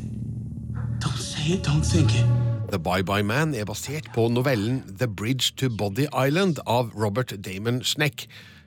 [0.99, 2.25] Don't say it, don't think it.
[2.71, 7.31] The Bye Bye Man er basert på novellen The Bridge to Body Island av Robert
[7.45, 8.25] Damon Schneck.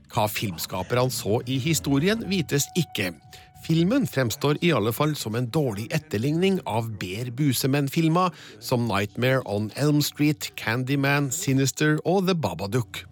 [0.09, 3.11] Hva filmskaperne så i historien, vites ikke.
[3.65, 8.29] Filmen fremstår i alle fall som en dårlig etterligning av bedre Busemenn-filma
[8.65, 13.03] som Nightmare on Elm Street, Candyman, Sinister og The Babadook.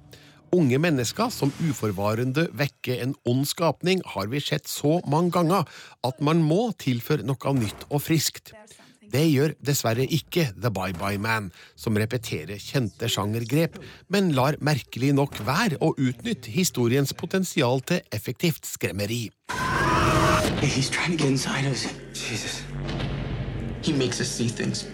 [0.55, 5.67] Unge mennesker som uforvarende vekker en ond skapning, har vi sett så mange ganger
[6.07, 8.55] at man må tilføre noe nytt og friskt.
[9.07, 13.79] Det gjør dessverre ikke The Bye Bye Man, som repeterer kjente sjangergrep,
[14.11, 19.27] men lar merkelig nok være å utnytte historiens potensial til effektivt skremmeri.
[20.61, 21.87] Hey, he's trying to get inside us.
[22.15, 22.63] Jesus.
[23.83, 24.87] He makes us see things.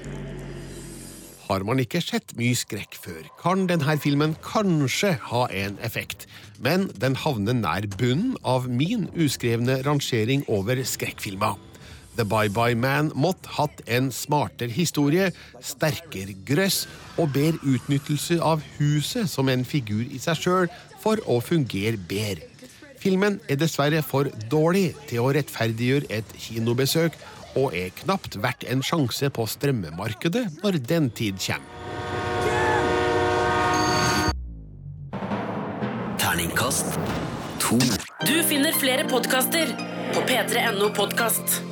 [1.47, 6.27] Har man ikke sett mye skrekk før, kan denne filmen kanskje ha en effekt,
[6.59, 11.55] men den havner nær bunnen av min uskrevne rangering over skrekkfilmer.
[12.17, 15.31] The Bye Bye Man måtte hatt en smartere historie,
[15.63, 20.73] sterkere grøss og bedre utnyttelse av huset som en figur i seg sjøl
[21.05, 22.51] for å fungere bedre.
[23.03, 27.16] Filmen er dessverre for dårlig til å rettferdiggjøre et kinobesøk,
[27.59, 31.66] og er knapt verdt en sjanse på strømmemarkedet når den tid kommer.
[36.22, 36.94] Terningkast
[37.61, 37.80] to.
[38.22, 39.74] Du finner flere podkaster
[40.14, 41.72] på p3.no podkast.